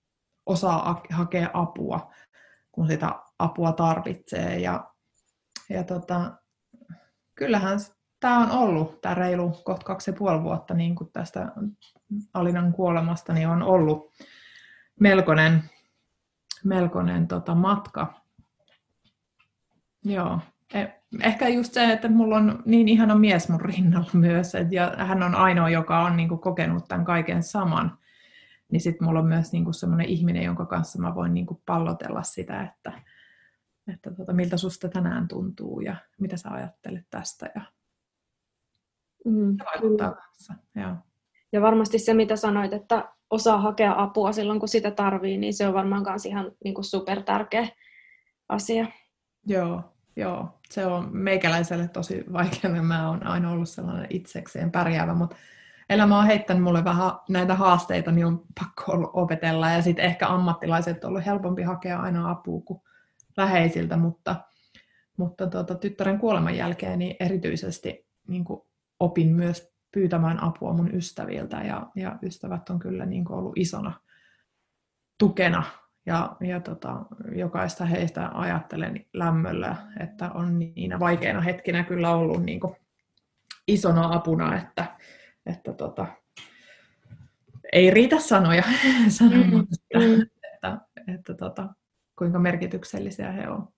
osaa 0.47 1.03
hakea 1.11 1.51
apua, 1.53 2.13
kun 2.73 2.87
sitä 2.89 3.21
apua 3.39 3.73
tarvitsee. 3.73 4.59
Ja, 4.59 4.95
ja 5.69 5.85
tota, 5.85 6.33
kyllähän 7.35 7.79
tämä 8.25 8.39
on 8.39 8.51
ollut, 8.51 9.01
tämä 9.01 9.15
reilu 9.15 9.51
kohta 9.65 9.87
kaksi 9.87 10.11
ja 10.11 10.17
puoli 10.19 10.43
vuotta 10.43 10.75
niin 10.75 10.95
kuin 10.95 11.11
tästä 11.13 11.53
Alinan 12.35 12.73
kuolemasta, 12.73 13.33
niin 13.33 13.49
on 13.49 13.63
ollut 13.63 14.13
melkoinen, 15.01 15.63
melkoinen 16.65 17.29
tota, 17.29 17.55
matka. 17.55 18.21
Joo. 20.05 20.41
E, 20.75 20.87
ehkä 21.23 21.49
just 21.49 21.73
se, 21.73 21.93
että 21.93 22.09
mulla 22.09 22.37
on 22.37 22.63
niin 22.65 22.89
ihana 22.89 23.15
mies 23.15 23.49
mun 23.49 23.61
rinnalla 23.61 24.11
myös, 24.13 24.53
ja 24.71 24.95
hän 24.99 25.23
on 25.23 25.35
ainoa, 25.35 25.71
joka 25.71 26.01
on 26.01 26.17
niin 26.17 26.29
kuin, 26.29 26.41
kokenut 26.41 26.89
tämän 26.89 27.05
kaiken 27.05 27.43
saman. 27.43 27.99
Niin 28.73 28.81
sitten 28.81 29.07
mulla 29.07 29.21
on 29.21 29.27
myös 29.27 29.53
niin 29.53 29.65
kuin, 29.65 29.75
sellainen 29.75 30.09
ihminen, 30.09 30.43
jonka 30.43 30.67
kanssa 30.67 30.99
mä 30.99 31.15
voin 31.15 31.35
niin 31.35 31.47
kuin, 31.47 31.61
pallotella 31.67 32.23
sitä, 32.23 32.63
että, 32.63 32.93
että 33.93 34.11
tota, 34.11 34.33
miltä 34.33 34.57
susta 34.57 34.89
tänään 34.89 35.29
tuntuu 35.29 35.81
ja 35.81 35.97
mitä 36.21 36.37
sä 36.37 36.51
ajattelet 36.51 37.07
tästä. 37.11 37.51
Ja 37.55 37.63
Mm, 39.25 39.57
vaikuttaa 39.75 40.13
kanssa. 40.13 40.55
Joo. 40.75 40.97
Ja 41.53 41.61
varmasti 41.61 41.99
se, 41.99 42.15
mitä 42.15 42.37
sanoit, 42.37 42.73
että 42.73 43.09
osaa 43.31 43.59
hakea 43.59 44.03
apua 44.03 44.33
silloin, 44.33 44.61
kun 44.61 44.69
sitä 44.69 44.91
tarvii, 44.91 45.39
niin 45.39 45.55
se 45.55 45.69
on 45.69 45.75
varmaan 45.75 46.05
myös 46.09 46.27
ihan 46.27 46.53
niin 46.65 46.75
kuin 46.75 46.85
super 46.85 47.23
tärkeä 47.23 47.69
asia. 48.49 48.87
Joo, 49.47 49.83
joo. 50.17 50.49
Se 50.71 50.87
on 50.87 51.09
meikäläiselle 51.13 51.89
tosi 51.89 52.25
vaikea. 52.33 52.83
Mä 52.83 53.09
oon 53.09 53.27
aina 53.27 53.51
ollut 53.51 53.69
sellainen 53.69 54.07
itsekseen 54.11 54.71
pärjäävä, 54.71 55.15
mutta 55.15 55.37
elämä 55.91 56.19
on 56.19 56.27
heittänyt 56.27 56.63
mulle 56.63 56.85
vähän 56.85 57.13
näitä 57.29 57.55
haasteita, 57.55 58.13
niin 58.13 58.27
on 58.27 58.43
pakko 58.61 58.93
ollut 58.93 59.11
opetella. 59.13 59.71
Ja 59.71 59.83
sitten 59.83 60.05
ehkä 60.05 60.29
ammattilaiset 60.29 61.05
on 61.05 61.09
ollut 61.09 61.27
helpompi 61.27 61.63
hakea 61.63 62.01
aina 62.01 62.31
apua 62.31 62.61
kuin 62.65 62.81
läheisiltä, 63.37 63.97
mutta, 63.97 64.37
mutta 65.17 65.47
tuota, 65.47 65.75
tyttären 65.75 66.19
kuoleman 66.19 66.57
jälkeen 66.57 66.99
niin 66.99 67.17
erityisesti 67.21 68.07
niin 68.27 68.45
kuin 68.45 68.61
opin 69.05 69.29
myös 69.29 69.75
pyytämään 69.93 70.43
apua 70.43 70.73
mun 70.73 70.95
ystäviltä 70.95 71.57
ja, 71.57 71.87
ja 71.97 72.19
ystävät 72.23 72.71
on 72.71 72.79
kyllä 72.79 73.07
niin 73.07 73.25
kuin 73.25 73.39
ollut 73.39 73.59
isona 73.59 74.01
tukena 75.19 75.63
ja, 76.07 76.37
ja 76.41 76.61
tota, 76.61 77.05
jokaista 77.35 77.85
heistä 77.85 78.31
ajattelen 78.35 79.07
lämmöllä, 79.13 79.77
että 80.01 80.31
on 80.31 80.59
niinä 80.59 81.01
vaikeina 81.01 81.41
hetkinä 81.41 81.85
kyllä 81.85 82.11
ollut 82.11 82.43
niin 82.43 82.61
kuin 82.61 82.77
isona 83.69 84.15
apuna, 84.15 84.57
että, 84.57 84.97
että 85.47 85.73
tota, 85.73 86.07
ei 87.73 87.91
riitä 87.91 88.21
sanoja 88.21 88.63
sanomaan, 89.09 89.51
mm, 89.51 89.67
että, 89.73 89.99
mm. 89.99 90.23
että, 90.55 90.79
että 91.15 91.35
tota, 91.35 91.69
kuinka 92.19 92.39
merkityksellisiä 92.39 93.33
he 93.33 93.49
ovat. 93.49 93.74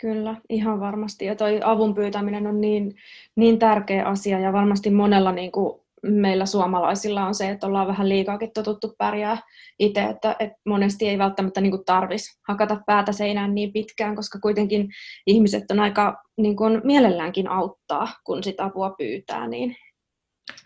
Kyllä, 0.00 0.36
ihan 0.48 0.80
varmasti. 0.80 1.24
Ja 1.24 1.36
toi 1.36 1.60
avun 1.64 1.94
pyytäminen 1.94 2.46
on 2.46 2.60
niin, 2.60 2.94
niin 3.36 3.58
tärkeä 3.58 4.06
asia 4.06 4.40
ja 4.40 4.52
varmasti 4.52 4.90
monella 4.90 5.32
niin 5.32 5.52
kuin 5.52 5.80
meillä 6.02 6.46
suomalaisilla 6.46 7.26
on 7.26 7.34
se, 7.34 7.48
että 7.48 7.66
ollaan 7.66 7.86
vähän 7.86 8.08
liikaakin 8.08 8.50
totuttu 8.54 8.94
pärjää 8.98 9.38
itse, 9.78 10.02
että, 10.02 10.36
että 10.38 10.58
monesti 10.66 11.08
ei 11.08 11.18
välttämättä 11.18 11.60
niin 11.60 11.84
tarvitsisi 11.86 12.40
hakata 12.48 12.80
päätä 12.86 13.12
seinään 13.12 13.54
niin 13.54 13.72
pitkään, 13.72 14.16
koska 14.16 14.38
kuitenkin 14.38 14.88
ihmiset 15.26 15.70
on 15.70 15.80
aika 15.80 16.22
niin 16.36 16.56
kuin, 16.56 16.80
mielelläänkin 16.84 17.48
auttaa, 17.48 18.08
kun 18.24 18.42
sitä 18.42 18.64
apua 18.64 18.94
pyytää. 18.98 19.48
Niin 19.48 19.76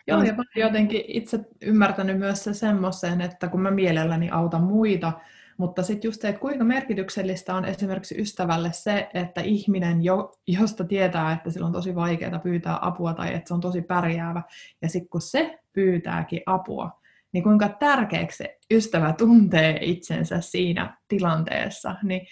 Joo, 0.07 0.23
ja 0.23 0.35
mä 0.35 0.43
jotenkin 0.57 1.05
itse 1.09 1.39
ymmärtänyt 1.63 2.19
myös 2.19 2.45
se 2.45 2.55
semmoisen, 2.55 3.21
että 3.21 3.49
kun 3.49 3.61
mä 3.61 3.71
mielelläni 3.71 4.31
autan 4.31 4.63
muita, 4.63 5.13
mutta 5.57 5.83
sitten 5.83 6.09
just 6.09 6.21
se, 6.21 6.29
että 6.29 6.41
kuinka 6.41 6.65
merkityksellistä 6.65 7.55
on 7.55 7.65
esimerkiksi 7.65 8.21
ystävälle 8.21 8.73
se, 8.73 9.09
että 9.15 9.41
ihminen, 9.41 10.05
jo, 10.05 10.33
josta 10.47 10.85
tietää, 10.85 11.33
että 11.33 11.51
sillä 11.51 11.67
on 11.67 11.73
tosi 11.73 11.95
vaikeaa 11.95 12.39
pyytää 12.39 12.79
apua 12.81 13.15
tai 13.15 13.35
että 13.35 13.49
se 13.49 13.55
on 13.55 13.61
tosi 13.61 13.83
pärjäävä, 13.83 14.43
ja 14.83 14.89
sitten 14.89 15.09
kun 15.09 15.21
se 15.21 15.59
pyytääkin 15.73 16.41
apua, 16.47 17.01
niin 17.33 17.45
kuinka 17.45 17.69
tärkeäksi 17.69 18.37
se 18.37 18.59
ystävä 18.71 19.13
tuntee 19.13 19.79
itsensä 19.81 20.41
siinä 20.41 20.99
tilanteessa, 21.09 21.95
niin, 22.03 22.27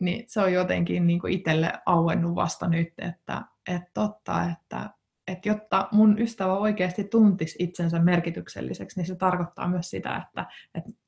niin 0.00 0.24
se 0.28 0.40
on 0.40 0.52
jotenkin 0.52 1.06
niin 1.06 1.20
kuin 1.20 1.32
itselle 1.32 1.72
auennut 1.86 2.34
vasta 2.34 2.68
nyt, 2.68 2.88
että, 2.98 3.42
että 3.70 3.90
totta, 3.94 4.44
että, 4.52 4.90
että 5.28 5.48
jotta 5.48 5.88
mun 5.92 6.18
ystävä 6.18 6.58
oikeasti 6.58 7.04
tuntisi 7.04 7.56
itsensä 7.58 7.98
merkitykselliseksi, 7.98 9.00
niin 9.00 9.06
se 9.06 9.16
tarkoittaa 9.16 9.68
myös 9.68 9.90
sitä, 9.90 10.16
että, 10.16 10.46
että 10.74 10.90
että 10.90 11.03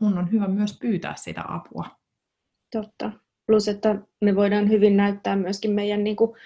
mun 0.00 0.18
on 0.18 0.32
hyvä 0.32 0.48
myös 0.48 0.78
pyytää 0.80 1.14
sitä 1.16 1.44
apua. 1.48 1.84
Totta. 2.72 3.12
Plus, 3.46 3.68
että 3.68 3.98
me 4.20 4.36
voidaan 4.36 4.68
hyvin 4.68 4.96
näyttää 4.96 5.36
myöskin 5.36 5.70
meidän 5.70 6.04
niin 6.04 6.16
kuin, 6.16 6.36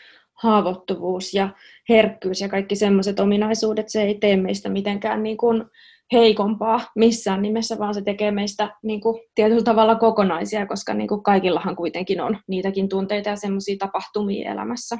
haavoittuvuus 0.43 1.35
ja 1.35 1.49
herkkyys 1.88 2.41
ja 2.41 2.49
kaikki 2.49 2.77
semmoiset 2.77 3.21
ominaisuudet, 3.21 3.88
se 3.88 4.03
ei 4.03 4.15
tee 4.15 4.37
meistä 4.37 4.69
mitenkään 4.69 5.23
niin 5.23 5.37
kuin, 5.37 5.65
heikompaa 6.12 6.81
missään 6.97 7.43
nimessä, 7.43 7.79
vaan 7.79 7.95
se 7.95 8.03
tekee 8.03 8.31
meistä 8.31 8.77
niin 8.83 9.01
kuin, 9.01 9.21
tietyllä 9.35 9.62
tavalla 9.62 9.95
kokonaisia, 9.95 10.67
koska 10.67 10.95
niin 10.95 11.09
kuin, 11.09 11.23
kaikillahan 11.23 11.77
kuitenkin 11.77 12.21
on 12.21 12.38
niitäkin 12.49 12.88
tunteita 12.88 13.29
ja 13.29 13.37
semmoisia 13.37 13.77
tapahtumia 13.79 14.53
elämässä. 14.53 14.99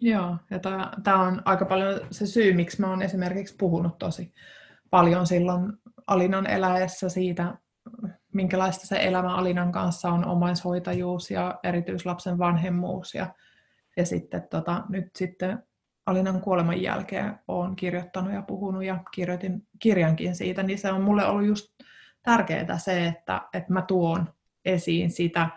Joo, 0.00 0.36
ja 0.50 0.58
tämä 1.04 1.22
on 1.22 1.42
aika 1.44 1.64
paljon 1.64 2.00
se 2.10 2.26
syy, 2.26 2.52
miksi 2.52 2.80
mä 2.80 2.90
oon 2.90 3.02
esimerkiksi 3.02 3.56
puhunut 3.58 3.98
tosi 3.98 4.32
paljon 4.90 5.26
silloin 5.26 5.72
Alinan 6.06 6.46
eläessä 6.46 7.08
siitä, 7.08 7.54
minkälaista 8.32 8.86
se 8.86 8.96
elämä 9.02 9.34
Alinan 9.34 9.72
kanssa 9.72 10.08
on, 10.08 10.26
omaishoitajuus 10.26 11.30
ja 11.30 11.60
erityislapsen 11.62 12.38
vanhemmuus. 12.38 13.14
Ja, 13.14 13.34
ja 13.96 14.06
sitten 14.06 14.46
tota, 14.50 14.84
nyt 14.88 15.16
sitten 15.16 15.62
Alinan 16.06 16.40
kuoleman 16.40 16.82
jälkeen 16.82 17.38
olen 17.48 17.76
kirjoittanut 17.76 18.32
ja 18.32 18.42
puhunut 18.42 18.84
ja 18.84 18.98
kirjoitin 19.14 19.66
kirjankin 19.78 20.36
siitä, 20.36 20.62
niin 20.62 20.78
se 20.78 20.92
on 20.92 21.02
mulle 21.02 21.26
ollut 21.26 21.46
just 21.46 21.68
tärkeää 22.22 22.78
se, 22.78 23.06
että, 23.06 23.42
että 23.54 23.72
mä 23.72 23.82
tuon 23.82 24.34
esiin 24.64 25.10
sitä, 25.10 25.48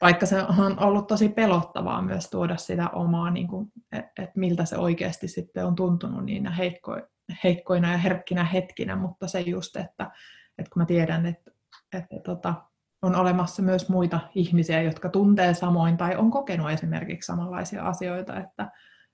vaikka 0.00 0.26
se 0.26 0.42
on 0.42 0.78
ollut 0.78 1.06
tosi 1.06 1.28
pelottavaa 1.28 2.02
myös 2.02 2.30
tuoda 2.30 2.56
sitä 2.56 2.88
omaa, 2.88 3.30
niin 3.30 3.48
että 3.92 4.32
miltä 4.36 4.64
se 4.64 4.76
oikeasti 4.78 5.28
sitten 5.28 5.66
on 5.66 5.74
tuntunut 5.74 6.24
niinä 6.24 6.50
heikko, 6.50 7.00
heikkoina 7.44 7.92
ja 7.92 7.98
herkkinä 7.98 8.44
hetkinä, 8.44 8.96
mutta 8.96 9.28
se 9.28 9.40
just, 9.40 9.76
että, 9.76 10.10
että 10.58 10.70
kun 10.72 10.82
mä 10.82 10.86
tiedän, 10.86 11.26
että, 11.26 11.50
että 11.96 12.16
tota, 12.24 12.54
on 13.02 13.14
olemassa 13.14 13.62
myös 13.62 13.88
muita 13.88 14.20
ihmisiä, 14.34 14.82
jotka 14.82 15.08
tuntee 15.08 15.54
samoin 15.54 15.96
tai 15.96 16.16
on 16.16 16.30
kokenut 16.30 16.70
esimerkiksi 16.70 17.26
samanlaisia 17.26 17.82
asioita, 17.82 18.40
että, 18.40 18.70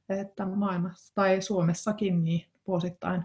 että 0.09 0.47
maailmassa 0.47 1.15
tai 1.15 1.41
Suomessakin 1.41 2.25
niin 2.25 2.51
vuosittain 2.67 3.25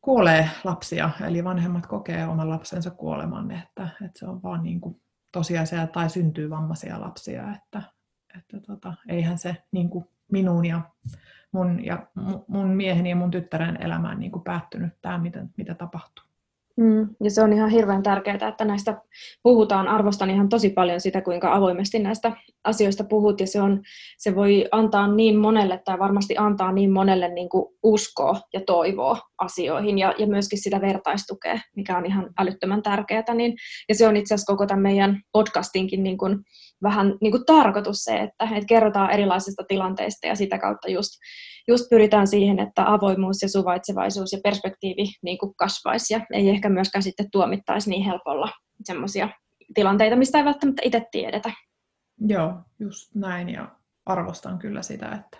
kuolee 0.00 0.50
lapsia, 0.64 1.10
eli 1.26 1.44
vanhemmat 1.44 1.86
kokee 1.86 2.26
oman 2.26 2.50
lapsensa 2.50 2.90
kuoleman, 2.90 3.50
että, 3.50 3.88
että 4.04 4.18
se 4.18 4.26
on 4.26 4.42
vaan 4.42 4.62
niin 4.62 4.80
kuin 4.80 5.00
tosiasia 5.32 5.86
tai 5.86 6.10
syntyy 6.10 6.50
vammaisia 6.50 7.00
lapsia, 7.00 7.54
että, 7.54 7.82
että 8.38 8.60
tota, 8.60 8.94
eihän 9.08 9.38
se 9.38 9.56
niin 9.72 9.90
kuin 9.90 10.04
minun 10.32 10.66
ja 10.66 10.80
mun, 11.52 11.84
ja 11.84 12.06
mun 12.48 12.68
mieheni 12.68 13.10
ja 13.10 13.16
mun 13.16 13.30
tyttären 13.30 13.82
elämään 13.82 14.20
niin 14.20 14.32
kuin 14.32 14.44
päättynyt 14.44 14.92
tämä, 15.02 15.18
mitä, 15.18 15.46
mitä 15.56 15.74
tapahtuu. 15.74 16.23
Mm, 16.76 17.08
ja 17.24 17.30
se 17.30 17.42
on 17.42 17.52
ihan 17.52 17.70
hirveän 17.70 18.02
tärkeää, 18.02 18.48
että 18.48 18.64
näistä 18.64 19.02
puhutaan. 19.42 19.88
Arvostan 19.88 20.30
ihan 20.30 20.48
tosi 20.48 20.70
paljon 20.70 21.00
sitä, 21.00 21.20
kuinka 21.20 21.54
avoimesti 21.54 21.98
näistä 21.98 22.32
asioista 22.64 23.04
puhut, 23.04 23.40
ja 23.40 23.46
se, 23.46 23.60
on, 23.60 23.82
se 24.18 24.34
voi 24.34 24.68
antaa 24.72 25.08
niin 25.08 25.38
monelle, 25.38 25.82
tai 25.84 25.98
varmasti 25.98 26.36
antaa 26.38 26.72
niin 26.72 26.92
monelle 26.92 27.28
niin 27.28 27.48
kuin 27.48 27.74
uskoa 27.82 28.40
ja 28.52 28.60
toivoa 28.66 29.18
asioihin, 29.38 29.98
ja, 29.98 30.14
ja 30.18 30.26
myöskin 30.26 30.62
sitä 30.62 30.80
vertaistukea, 30.80 31.60
mikä 31.76 31.98
on 31.98 32.06
ihan 32.06 32.30
älyttömän 32.38 32.82
tärkeää. 32.82 33.34
Niin, 33.34 33.54
ja 33.88 33.94
se 33.94 34.08
on 34.08 34.16
itse 34.16 34.34
asiassa 34.34 34.52
koko 34.52 34.66
tämän 34.66 34.82
meidän 34.82 35.20
podcastinkin 35.32 36.02
niin 36.02 36.18
kuin, 36.18 36.38
vähän 36.84 37.14
niin 37.20 37.30
kuin 37.30 37.46
tarkoitus 37.46 38.04
se, 38.04 38.16
että, 38.16 38.44
että 38.44 38.66
kerrotaan 38.68 39.10
erilaisista 39.10 39.64
tilanteista, 39.68 40.26
ja 40.26 40.34
sitä 40.34 40.58
kautta 40.58 40.90
just 40.90 41.10
just 41.68 41.84
pyritään 41.90 42.26
siihen, 42.26 42.58
että 42.58 42.92
avoimuus 42.92 43.42
ja 43.42 43.48
suvaitsevaisuus 43.48 44.32
ja 44.32 44.38
perspektiivi 44.44 45.04
niin 45.22 45.38
kuin 45.38 45.54
kasvaisi 45.56 46.14
ja 46.14 46.20
ei 46.32 46.50
ehkä 46.50 46.68
myöskään 46.68 47.02
sitten 47.02 47.30
tuomittaisi 47.30 47.90
niin 47.90 48.04
helpolla 48.04 48.48
semmoisia 48.84 49.28
tilanteita, 49.74 50.16
mistä 50.16 50.38
ei 50.38 50.44
välttämättä 50.44 50.82
itse 50.84 51.06
tiedetä. 51.10 51.52
Joo, 52.26 52.54
just 52.78 53.14
näin 53.14 53.48
ja 53.48 53.68
arvostan 54.06 54.58
kyllä 54.58 54.82
sitä, 54.82 55.12
että, 55.12 55.38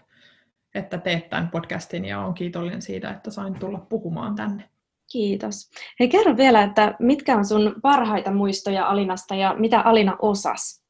että 0.74 0.98
teet 0.98 1.28
tämän 1.28 1.50
podcastin 1.50 2.04
ja 2.04 2.20
olen 2.20 2.34
kiitollinen 2.34 2.82
siitä, 2.82 3.10
että 3.10 3.30
sain 3.30 3.54
tulla 3.54 3.78
puhumaan 3.78 4.34
tänne. 4.34 4.70
Kiitos. 5.12 5.70
Hei, 6.00 6.08
kerro 6.08 6.36
vielä, 6.36 6.62
että 6.62 6.94
mitkä 6.98 7.36
on 7.36 7.44
sun 7.44 7.74
parhaita 7.82 8.30
muistoja 8.30 8.86
Alinasta 8.86 9.34
ja 9.34 9.54
mitä 9.58 9.80
Alina 9.80 10.16
osas? 10.22 10.83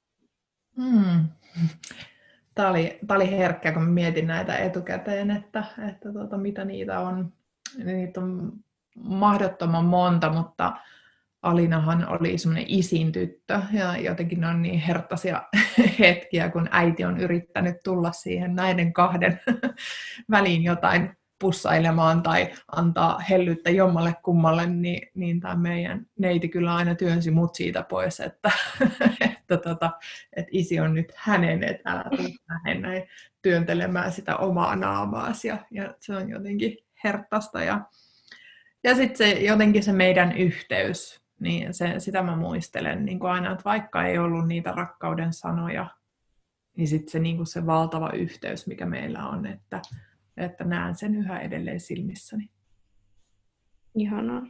Hmm 0.76 1.28
tämä 2.54 2.68
oli, 2.68 2.98
tämä 3.06 3.16
oli 3.16 3.30
herkkä, 3.30 3.72
kun 3.72 3.82
mietin 3.82 4.26
näitä 4.26 4.56
etukäteen, 4.56 5.30
että, 5.30 5.64
että 5.88 6.12
tuota, 6.12 6.38
mitä 6.38 6.64
niitä 6.64 7.00
on. 7.00 7.32
Niitä 7.84 8.20
on 8.20 8.52
mahdottoman 8.96 9.84
monta, 9.84 10.32
mutta 10.32 10.72
Alinahan 11.42 12.08
oli 12.08 12.38
semmoinen 12.38 12.64
isin 12.68 13.12
tyttö 13.12 13.60
ja 13.72 13.96
jotenkin 13.96 14.40
ne 14.40 14.46
on 14.46 14.62
niin 14.62 14.78
herttaisia 14.78 15.42
hetkiä, 15.98 16.50
kun 16.50 16.68
äiti 16.70 17.04
on 17.04 17.18
yrittänyt 17.20 17.76
tulla 17.84 18.12
siihen 18.12 18.54
näiden 18.54 18.92
kahden 18.92 19.40
väliin 20.30 20.62
jotain 20.62 21.16
pussailemaan 21.38 22.22
tai 22.22 22.52
antaa 22.72 23.18
hellyttä 23.18 23.70
jommalle 23.70 24.14
kummalle, 24.22 24.66
niin, 24.66 25.08
niin 25.14 25.40
tämä 25.40 25.54
meidän 25.54 26.06
neiti 26.18 26.48
kyllä 26.48 26.74
aina 26.74 26.94
työnsi 26.94 27.30
mut 27.30 27.54
siitä 27.54 27.82
pois, 27.82 28.20
että, 28.20 28.50
että, 29.30 29.56
tota, 29.56 29.90
että 30.36 30.50
isi 30.52 30.80
on 30.80 30.94
nyt 30.94 31.12
hänen, 31.16 31.64
että 31.64 31.90
älä 31.90 32.04
lähde 32.48 32.80
näin 32.80 33.02
työntelemään 33.42 34.12
sitä 34.12 34.36
omaa 34.36 34.76
naamaasi. 34.76 35.48
Ja, 35.48 35.58
ja 35.70 35.94
se 36.00 36.16
on 36.16 36.28
jotenkin 36.28 36.76
herttasta. 37.04 37.62
Ja, 37.62 37.80
ja 38.84 38.94
sitten 38.94 39.16
se 39.16 39.30
jotenkin 39.30 39.82
se 39.82 39.92
meidän 39.92 40.36
yhteys, 40.36 41.24
niin 41.40 41.74
se, 41.74 41.94
sitä 41.98 42.22
mä 42.22 42.36
muistelen 42.36 43.04
niin 43.04 43.18
kuin 43.18 43.30
aina, 43.30 43.52
että 43.52 43.64
vaikka 43.64 44.04
ei 44.04 44.18
ollut 44.18 44.48
niitä 44.48 44.72
rakkauden 44.72 45.32
sanoja, 45.32 45.86
niin 46.76 46.88
sitten 46.88 47.12
se, 47.12 47.18
niin 47.18 47.46
se 47.46 47.66
valtava 47.66 48.10
yhteys, 48.10 48.66
mikä 48.66 48.86
meillä 48.86 49.28
on, 49.28 49.46
että, 49.46 49.82
että 50.36 50.64
näen 50.64 50.94
sen 50.94 51.14
yhä 51.14 51.40
edelleen 51.40 51.80
silmissäni. 51.80 52.50
Ihanaa. 53.94 54.42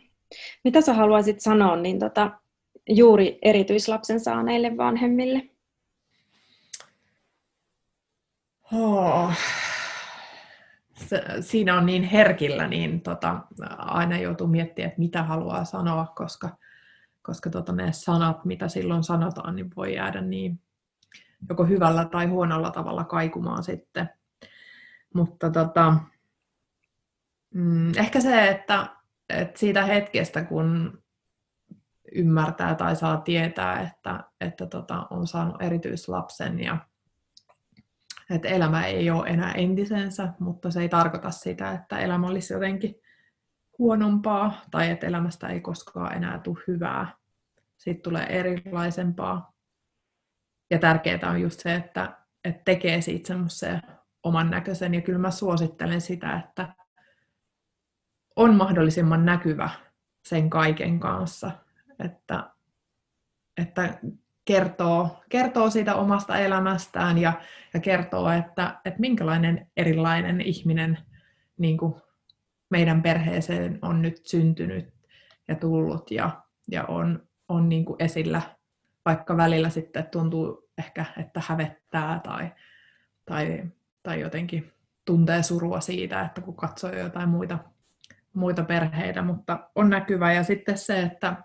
Mitä 0.65 0.81
sä 0.81 0.95
haluaisit 0.95 1.41
sanoa 1.41 1.77
niin 1.77 1.99
tota, 1.99 2.31
juuri 2.89 3.39
erityislapsen 3.43 4.21
saaneille 4.21 4.77
vanhemmille? 4.77 5.43
Oh. 8.73 9.33
Se, 10.95 11.23
siinä 11.41 11.77
on 11.79 11.87
niin 11.87 12.03
herkillä, 12.03 12.69
niin 12.69 13.01
tota, 13.01 13.41
aina 13.79 14.19
joutuu 14.19 14.47
miettimään, 14.47 14.89
että 14.89 15.01
mitä 15.01 15.23
haluaa 15.23 15.65
sanoa, 15.65 16.07
koska, 16.17 16.57
koska 17.23 17.51
tota, 17.51 17.73
ne 17.73 17.93
sanat, 17.93 18.45
mitä 18.45 18.69
silloin 18.69 19.05
sanotaan, 19.05 19.57
niin 19.57 19.71
voi 19.77 19.95
jäädä 19.95 20.21
niin 20.21 20.61
joko 21.49 21.65
hyvällä 21.65 22.05
tai 22.05 22.27
huonolla 22.27 22.71
tavalla 22.71 23.05
kaikumaan 23.05 23.63
sitten. 23.63 24.11
Mutta 25.15 25.51
tota, 25.51 25.95
mm, 27.55 27.99
ehkä 27.99 28.21
se, 28.21 28.49
että, 28.49 28.87
että 29.29 29.59
siitä 29.59 29.85
hetkestä, 29.85 30.45
kun 30.45 31.03
ymmärtää 32.15 32.75
tai 32.75 32.97
saa 32.97 33.17
tietää, 33.17 33.81
että, 33.81 34.25
että 34.41 34.67
tota, 34.67 35.07
on 35.11 35.27
saanut 35.27 35.63
erityislapsen 35.63 36.61
ja 36.61 36.79
että 38.31 38.49
elämä 38.49 38.87
ei 38.87 39.11
ole 39.11 39.29
enää 39.29 39.53
entisensä, 39.53 40.29
mutta 40.39 40.71
se 40.71 40.81
ei 40.81 40.89
tarkoita 40.89 41.31
sitä, 41.31 41.73
että 41.73 41.99
elämä 41.99 42.27
olisi 42.27 42.53
jotenkin 42.53 42.95
huonompaa 43.79 44.61
tai 44.71 44.91
että 44.91 45.07
elämästä 45.07 45.49
ei 45.49 45.61
koskaan 45.61 46.17
enää 46.17 46.39
tule 46.39 46.65
hyvää. 46.69 47.15
Siitä 47.77 48.03
tulee 48.03 48.27
erilaisempaa. 48.27 49.53
ja 50.71 50.79
tärkeää 50.79 51.31
on 51.31 51.41
just 51.41 51.61
se, 51.61 51.75
että, 51.75 52.19
että 52.45 52.63
tekee 52.65 53.01
siitä 53.01 53.29
semmoisen 53.29 53.83
oman 54.25 54.51
näköisen. 54.51 54.95
Ja 54.95 55.01
kyllä 55.01 55.19
mä 55.19 55.31
suosittelen 55.31 56.01
sitä, 56.01 56.37
että 56.37 56.75
on 58.37 58.55
mahdollisimman 58.55 59.25
näkyvä 59.25 59.71
sen 60.25 60.51
kaiken 60.51 61.01
kanssa. 61.01 61.51
Että, 61.99 62.51
että 63.57 63.99
kertoo, 64.45 65.23
kertoo 65.29 65.71
siitä 65.71 65.95
omasta 65.95 66.39
elämästään 66.39 67.19
ja, 67.19 67.33
ja 67.75 67.81
kertoo, 67.81 68.31
että, 68.31 68.81
että 68.85 69.01
minkälainen 69.01 69.71
erilainen 69.77 70.41
ihminen 70.41 70.99
niin 71.59 71.79
kuin 71.79 71.95
meidän 72.71 73.03
perheeseen 73.03 73.79
on 73.83 74.03
nyt 74.03 74.21
syntynyt 74.27 74.95
ja 75.49 75.55
tullut 75.55 76.11
ja, 76.11 76.43
ja 76.71 76.85
on, 76.85 77.29
on 77.49 77.69
niin 77.69 77.85
kuin 77.85 77.97
esillä, 77.99 78.43
vaikka 79.05 79.37
välillä 79.37 79.71
sitten 79.71 80.07
tuntuu 80.07 80.69
ehkä, 80.79 81.05
että 81.17 81.43
hävettää 81.47 82.21
tai, 82.25 82.53
tai, 83.25 83.65
tai 84.05 84.21
jotenkin 84.21 84.73
tuntee 85.05 85.43
surua 85.43 85.81
siitä, 85.81 86.21
että 86.21 86.41
kun 86.41 86.57
katsoo 86.57 86.91
jotain 86.91 87.29
muita, 87.29 87.59
muita 88.33 88.65
perheitä, 88.65 89.23
mutta 89.23 89.71
on 89.75 89.91
näkyvä. 89.91 90.33
Ja 90.33 90.45
sitten 90.45 90.79
se, 90.79 91.03
että 91.03 91.37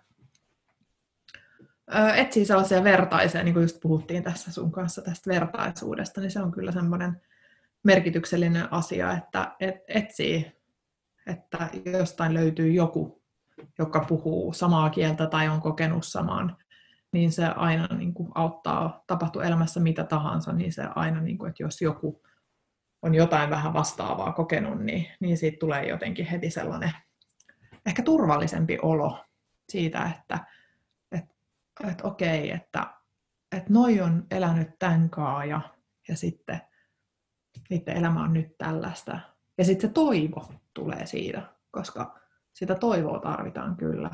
etsii 2.16 2.46
sellaisia 2.46 2.84
vertaisia, 2.84 3.44
niin 3.44 3.54
kuin 3.54 3.62
just 3.62 3.80
puhuttiin 3.82 4.24
tässä 4.24 4.52
sun 4.52 4.72
kanssa 4.72 5.02
tästä 5.02 5.30
vertaisuudesta, 5.30 6.22
niin 6.22 6.32
se 6.32 6.42
on 6.42 6.52
kyllä 6.52 6.72
semmoinen 6.72 7.22
merkityksellinen 7.84 8.74
asia, 8.74 9.12
että 9.12 9.56
et, 9.60 9.76
etsii, 9.88 10.52
että 11.28 11.70
jostain 11.86 12.34
löytyy 12.34 12.72
joku, 12.72 13.22
joka 13.80 14.00
puhuu 14.00 14.54
samaa 14.54 14.90
kieltä 14.90 15.28
tai 15.28 15.48
on 15.48 15.62
kokenut 15.62 16.06
samaan, 16.06 16.58
niin 17.12 17.32
se 17.32 17.46
aina 17.46 17.88
niin 17.98 18.14
kuin 18.14 18.32
auttaa, 18.36 19.04
tapahtuu 19.08 19.42
elämässä 19.42 19.80
mitä 19.80 20.04
tahansa, 20.04 20.54
niin 20.54 20.74
se 20.74 20.84
aina, 20.96 21.22
niin 21.22 21.38
kuin, 21.38 21.50
että 21.50 21.64
jos 21.64 21.82
joku 21.82 22.22
on 23.02 23.16
jotain 23.16 23.50
vähän 23.50 23.74
vastaavaa 23.74 24.32
kokenut, 24.32 24.80
niin, 24.80 25.08
niin 25.20 25.38
siitä 25.38 25.60
tulee 25.60 25.88
jotenkin 25.88 26.26
heti 26.26 26.50
sellainen 26.50 26.92
ehkä 27.86 28.04
turvallisempi 28.04 28.78
olo 28.82 29.26
siitä, 29.70 30.12
että 30.20 30.46
että 31.88 32.08
okei, 32.08 32.52
että, 32.52 32.94
että 33.52 33.74
noi 33.74 34.02
on 34.02 34.28
elänyt 34.32 34.70
tämän 34.80 35.10
kaa 35.10 35.46
ja, 35.46 35.62
ja 36.08 36.16
sitten 36.16 36.62
niiden 37.70 37.98
elämä 37.98 38.24
on 38.24 38.34
nyt 38.34 38.58
tällaista. 38.58 39.20
Ja 39.58 39.66
sitten 39.66 39.90
se 39.90 39.94
toivo 39.94 40.54
tulee 40.74 41.06
siitä, 41.06 41.54
koska 41.72 42.20
sitä 42.54 42.76
toivoa 42.76 43.20
tarvitaan 43.20 43.76
kyllä. 43.76 44.12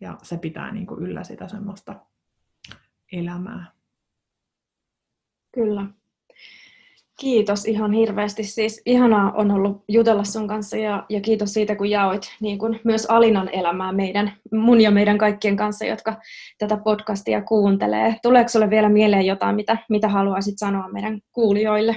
Ja 0.00 0.18
se 0.22 0.38
pitää 0.38 0.72
niin 0.72 0.86
kuin 0.86 1.02
yllä 1.02 1.24
sitä 1.24 1.48
semmoista 1.48 2.06
elämää. 3.12 3.72
Kyllä. 5.54 5.86
Kiitos 7.22 7.64
ihan 7.64 7.92
hirveästi. 7.92 8.44
Siis 8.44 8.82
ihanaa 8.86 9.32
on 9.32 9.50
ollut 9.50 9.84
jutella 9.88 10.24
sun 10.24 10.48
kanssa 10.48 10.76
ja, 10.76 11.06
ja 11.08 11.20
kiitos 11.20 11.52
siitä, 11.52 11.76
kun 11.76 11.90
jaoit 11.90 12.22
niin 12.40 12.58
kun 12.58 12.78
myös 12.84 13.06
Alinan 13.06 13.48
elämää 13.48 13.92
meidän, 13.92 14.32
mun 14.52 14.80
ja 14.80 14.90
meidän 14.90 15.18
kaikkien 15.18 15.56
kanssa, 15.56 15.84
jotka 15.84 16.16
tätä 16.58 16.76
podcastia 16.76 17.42
kuuntelee. 17.42 18.16
Tuleeko 18.22 18.48
sulle 18.48 18.70
vielä 18.70 18.88
mieleen 18.88 19.26
jotain, 19.26 19.56
mitä, 19.56 19.76
mitä 19.88 20.08
haluaisit 20.08 20.58
sanoa 20.58 20.88
meidän 20.88 21.20
kuulijoille? 21.32 21.96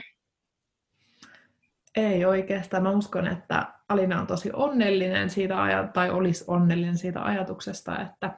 Ei 1.96 2.26
oikeastaan. 2.26 2.84
Mä 2.84 2.92
uskon, 2.92 3.28
että 3.28 3.68
Alina 3.90 4.22
on 4.22 4.28
tosi 4.28 4.50
onnellinen 4.54 5.30
siitä, 5.30 5.56
tai 5.94 6.10
olisi 6.10 6.44
onnellinen 6.48 6.98
siitä 6.98 7.24
ajatuksesta, 7.24 8.02
että, 8.02 8.38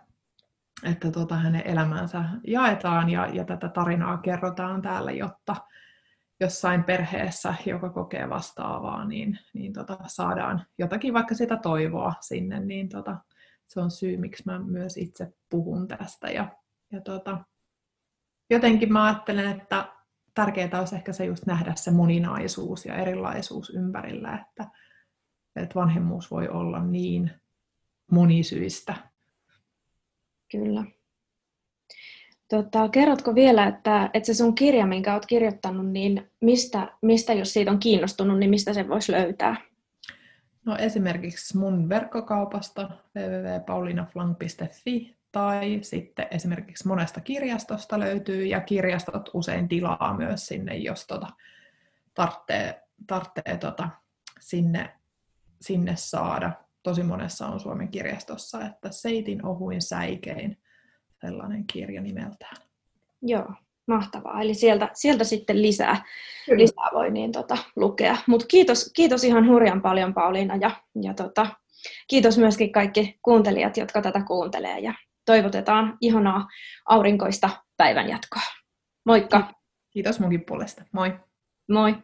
että 0.83 1.11
tota, 1.11 1.35
hänen 1.35 1.61
elämänsä 1.65 2.23
jaetaan 2.47 3.09
ja, 3.09 3.27
ja 3.33 3.43
tätä 3.43 3.69
tarinaa 3.69 4.17
kerrotaan 4.17 4.81
täällä, 4.81 5.11
jotta, 5.11 5.55
jossain 6.39 6.83
perheessä, 6.83 7.53
joka 7.65 7.89
kokee 7.89 8.29
vastaavaa, 8.29 9.05
niin, 9.05 9.39
niin 9.53 9.73
tota, 9.73 9.97
saadaan 10.07 10.65
jotakin 10.77 11.13
vaikka 11.13 11.35
sitä 11.35 11.57
toivoa 11.57 12.13
sinne, 12.21 12.59
niin 12.59 12.89
tota, 12.89 13.17
se 13.67 13.79
on 13.79 13.91
syy, 13.91 14.17
miksi 14.17 14.43
mä 14.45 14.59
myös 14.59 14.97
itse 14.97 15.33
puhun 15.49 15.87
tästä. 15.87 16.29
Ja, 16.29 16.51
ja 16.91 17.01
tota, 17.01 17.37
jotenkin 18.49 18.93
mä 18.93 19.05
ajattelen, 19.05 19.61
että 19.61 19.93
tärkeää 20.33 20.79
olisi 20.79 20.95
ehkä 20.95 21.13
se 21.13 21.25
just 21.25 21.45
nähdä 21.45 21.73
se 21.75 21.91
moninaisuus 21.91 22.85
ja 22.85 22.95
erilaisuus 22.95 23.69
ympärillä, 23.69 24.45
että, 24.47 24.71
että 25.55 25.75
vanhemmuus 25.75 26.31
voi 26.31 26.49
olla 26.49 26.83
niin 26.83 27.31
monisyistä. 28.11 28.95
Kyllä. 30.51 30.83
Tota, 32.47 32.89
kerrotko 32.89 33.35
vielä, 33.35 33.67
että, 33.67 34.09
että 34.13 34.27
se 34.27 34.33
sun 34.33 34.55
kirja, 34.55 34.85
minkä 34.85 35.13
olet 35.13 35.25
kirjoittanut, 35.25 35.91
niin 35.91 36.31
mistä, 36.41 36.97
mistä, 37.01 37.33
jos 37.33 37.53
siitä 37.53 37.71
on 37.71 37.79
kiinnostunut, 37.79 38.39
niin 38.39 38.49
mistä 38.49 38.73
se 38.73 38.89
voisi 38.89 39.11
löytää? 39.11 39.55
No 40.65 40.77
esimerkiksi 40.77 41.57
mun 41.57 41.89
verkkokaupasta 41.89 42.89
www.paulinaflang.fi 43.15 45.17
tai 45.31 45.79
sitten 45.81 46.27
esimerkiksi 46.31 46.87
monesta 46.87 47.21
kirjastosta 47.21 47.99
löytyy 47.99 48.45
ja 48.45 48.61
kirjastot 48.61 49.29
usein 49.33 49.67
tilaa 49.67 50.17
myös 50.17 50.47
sinne, 50.47 50.77
jos 50.77 51.07
tota, 51.07 51.27
tarvitsee, 52.13 52.83
tarvitsee 53.07 53.57
tota, 53.57 53.89
sinne, 54.39 54.89
sinne 55.61 55.95
saada. 55.95 56.51
Tosi 56.83 57.03
monessa 57.03 57.47
on 57.47 57.59
Suomen 57.59 57.87
kirjastossa, 57.87 58.65
että 58.65 58.91
Seitin 58.91 59.45
ohuin 59.45 59.81
säikein 59.81 60.57
sellainen 61.21 61.63
kirja 61.73 62.01
nimeltään. 62.01 62.57
Joo, 63.21 63.53
mahtavaa. 63.87 64.41
Eli 64.41 64.53
sieltä, 64.53 64.89
sieltä 64.93 65.23
sitten 65.23 65.61
lisää, 65.61 66.05
lisää 66.55 66.89
voi 66.93 67.11
niin 67.11 67.31
tota, 67.31 67.57
lukea. 67.75 68.17
Mutta 68.27 68.45
kiitos, 68.47 68.91
kiitos 68.95 69.23
ihan 69.23 69.47
hurjan 69.47 69.81
paljon 69.81 70.13
Pauliina 70.13 70.55
ja, 70.55 70.71
ja 71.01 71.13
tota, 71.13 71.47
kiitos 72.07 72.37
myöskin 72.37 72.71
kaikki 72.71 73.19
kuuntelijat, 73.21 73.77
jotka 73.77 74.01
tätä 74.01 74.23
kuuntelee 74.27 74.79
ja 74.79 74.93
toivotetaan 75.25 75.97
ihanaa 76.01 76.47
aurinkoista 76.85 77.49
päivänjatkoa. 77.77 78.41
Moikka! 79.05 79.53
Kiitos 79.89 80.19
munkin 80.19 80.45
puolesta. 80.45 80.83
Moi! 80.91 81.19
Moi! 81.69 81.95